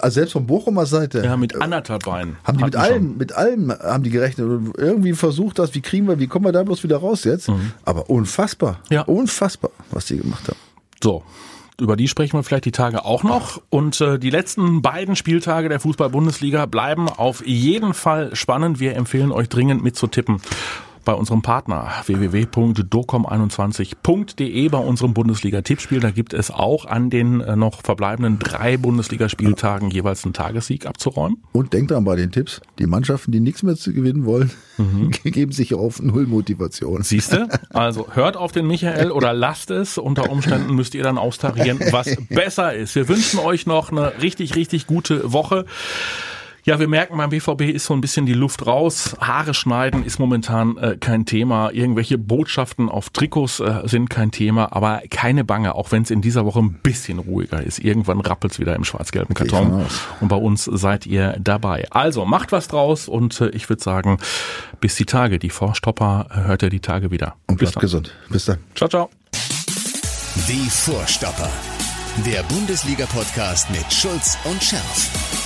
also 0.00 0.14
selbst 0.14 0.32
von 0.32 0.46
Bochumer 0.46 0.86
Seite 0.86 1.22
Ja, 1.24 1.36
mit 1.36 1.54
anderthalb 1.60 2.04
Beinen. 2.04 2.36
haben 2.44 2.58
die 2.58 2.64
mit 2.64 2.76
allem, 2.76 3.16
mit 3.16 3.32
allem 3.32 3.70
haben 3.72 4.02
die 4.04 4.10
gerechnet 4.10 4.46
und 4.46 4.72
irgendwie 4.78 5.12
versucht 5.12 5.58
das, 5.58 5.74
wie 5.74 5.80
kriegen 5.82 6.08
wir, 6.08 6.18
wie 6.18 6.26
kommen 6.26 6.44
wir 6.44 6.52
da 6.52 6.62
bloß 6.62 6.82
wieder 6.82 6.96
raus 6.98 7.24
jetzt? 7.24 7.50
Aber 7.84 8.08
unfassbar, 8.10 8.80
Mhm. 8.88 8.94
Ja. 8.94 9.02
unfassbar, 9.02 9.70
was 9.90 10.06
die 10.06 10.16
gemacht 10.18 10.48
haben. 10.48 10.58
So. 11.02 11.22
Über 11.78 11.94
die 11.94 12.08
sprechen 12.08 12.38
wir 12.38 12.42
vielleicht 12.42 12.64
die 12.64 12.72
Tage 12.72 13.04
auch 13.04 13.22
noch. 13.22 13.60
Und 13.68 14.00
äh, 14.00 14.18
die 14.18 14.30
letzten 14.30 14.80
beiden 14.80 15.14
Spieltage 15.14 15.68
der 15.68 15.78
Fußball-Bundesliga 15.78 16.64
bleiben 16.64 17.06
auf 17.10 17.46
jeden 17.46 17.92
Fall 17.92 18.34
spannend. 18.34 18.80
Wir 18.80 18.96
empfehlen 18.96 19.30
euch 19.30 19.50
dringend 19.50 19.84
mitzutippen 19.84 20.40
bei 21.06 21.14
unserem 21.14 21.40
Partner 21.40 21.90
www.docom21.de 22.04 24.68
bei 24.68 24.78
unserem 24.78 25.14
Bundesliga-Tippspiel. 25.14 26.00
Da 26.00 26.10
gibt 26.10 26.34
es 26.34 26.50
auch 26.50 26.84
an 26.84 27.08
den 27.08 27.40
äh, 27.40 27.56
noch 27.56 27.80
verbleibenden 27.82 28.38
drei 28.38 28.76
Bundesligaspieltagen 28.76 29.90
jeweils 29.90 30.24
einen 30.24 30.34
Tagessieg 30.34 30.84
abzuräumen. 30.84 31.42
Und 31.52 31.72
denkt 31.72 31.92
dran 31.92 32.04
bei 32.04 32.16
den 32.16 32.32
Tipps, 32.32 32.60
die 32.78 32.86
Mannschaften, 32.86 33.32
die 33.32 33.40
nichts 33.40 33.62
mehr 33.62 33.76
zu 33.76 33.94
gewinnen 33.94 34.26
wollen, 34.26 34.50
Mhm. 34.78 35.10
geben 35.24 35.52
sich 35.52 35.72
auf 35.74 36.02
Null 36.02 36.26
Motivation. 36.26 37.02
Siehste? 37.02 37.48
Also 37.70 38.08
hört 38.12 38.36
auf 38.36 38.52
den 38.52 38.66
Michael 38.66 39.10
oder 39.10 39.32
lasst 39.32 39.70
es. 39.70 39.96
Unter 39.96 40.30
Umständen 40.30 40.74
müsst 40.74 40.94
ihr 40.94 41.02
dann 41.02 41.16
austarieren, 41.16 41.80
was 41.92 42.14
besser 42.28 42.74
ist. 42.74 42.94
Wir 42.94 43.08
wünschen 43.08 43.40
euch 43.40 43.64
noch 43.66 43.90
eine 43.90 44.20
richtig, 44.20 44.54
richtig 44.54 44.86
gute 44.86 45.32
Woche. 45.32 45.64
Ja, 46.66 46.80
wir 46.80 46.88
merken, 46.88 47.16
beim 47.16 47.30
BVB 47.30 47.60
ist 47.72 47.84
so 47.84 47.94
ein 47.94 48.00
bisschen 48.00 48.26
die 48.26 48.34
Luft 48.34 48.66
raus. 48.66 49.14
Haare 49.20 49.54
schneiden 49.54 50.04
ist 50.04 50.18
momentan 50.18 50.76
äh, 50.78 50.96
kein 50.96 51.24
Thema. 51.24 51.70
Irgendwelche 51.70 52.18
Botschaften 52.18 52.88
auf 52.88 53.10
Trikots 53.10 53.60
äh, 53.60 53.82
sind 53.84 54.10
kein 54.10 54.32
Thema. 54.32 54.72
Aber 54.72 55.00
keine 55.08 55.44
Bange, 55.44 55.76
auch 55.76 55.92
wenn 55.92 56.02
es 56.02 56.10
in 56.10 56.22
dieser 56.22 56.44
Woche 56.44 56.58
ein 56.58 56.80
bisschen 56.82 57.20
ruhiger 57.20 57.62
ist. 57.62 57.78
Irgendwann 57.78 58.18
rappelt's 58.18 58.58
wieder 58.58 58.74
im 58.74 58.82
schwarz-gelben 58.82 59.32
Karton. 59.32 59.86
Und 60.20 60.26
bei 60.26 60.34
uns 60.34 60.64
seid 60.64 61.06
ihr 61.06 61.36
dabei. 61.38 61.86
Also 61.90 62.24
macht 62.24 62.50
was 62.50 62.66
draus 62.66 63.06
und 63.06 63.40
äh, 63.40 63.50
ich 63.50 63.68
würde 63.68 63.84
sagen, 63.84 64.18
bis 64.80 64.96
die 64.96 65.06
Tage. 65.06 65.38
Die 65.38 65.50
Vorstopper 65.50 66.26
äh, 66.32 66.48
hört 66.48 66.64
ihr 66.64 66.70
die 66.70 66.80
Tage 66.80 67.12
wieder. 67.12 67.36
Und 67.46 67.58
bleibt 67.58 67.78
gesund. 67.78 68.12
Bis 68.28 68.46
dann. 68.46 68.58
Ciao, 68.74 68.88
ciao. 68.88 69.10
Die 70.48 70.68
Vorstopper. 70.68 71.48
Der 72.26 72.42
Bundesliga-Podcast 72.42 73.70
mit 73.70 73.92
Schulz 73.92 74.36
und 74.42 74.60
Scherf. 74.60 75.45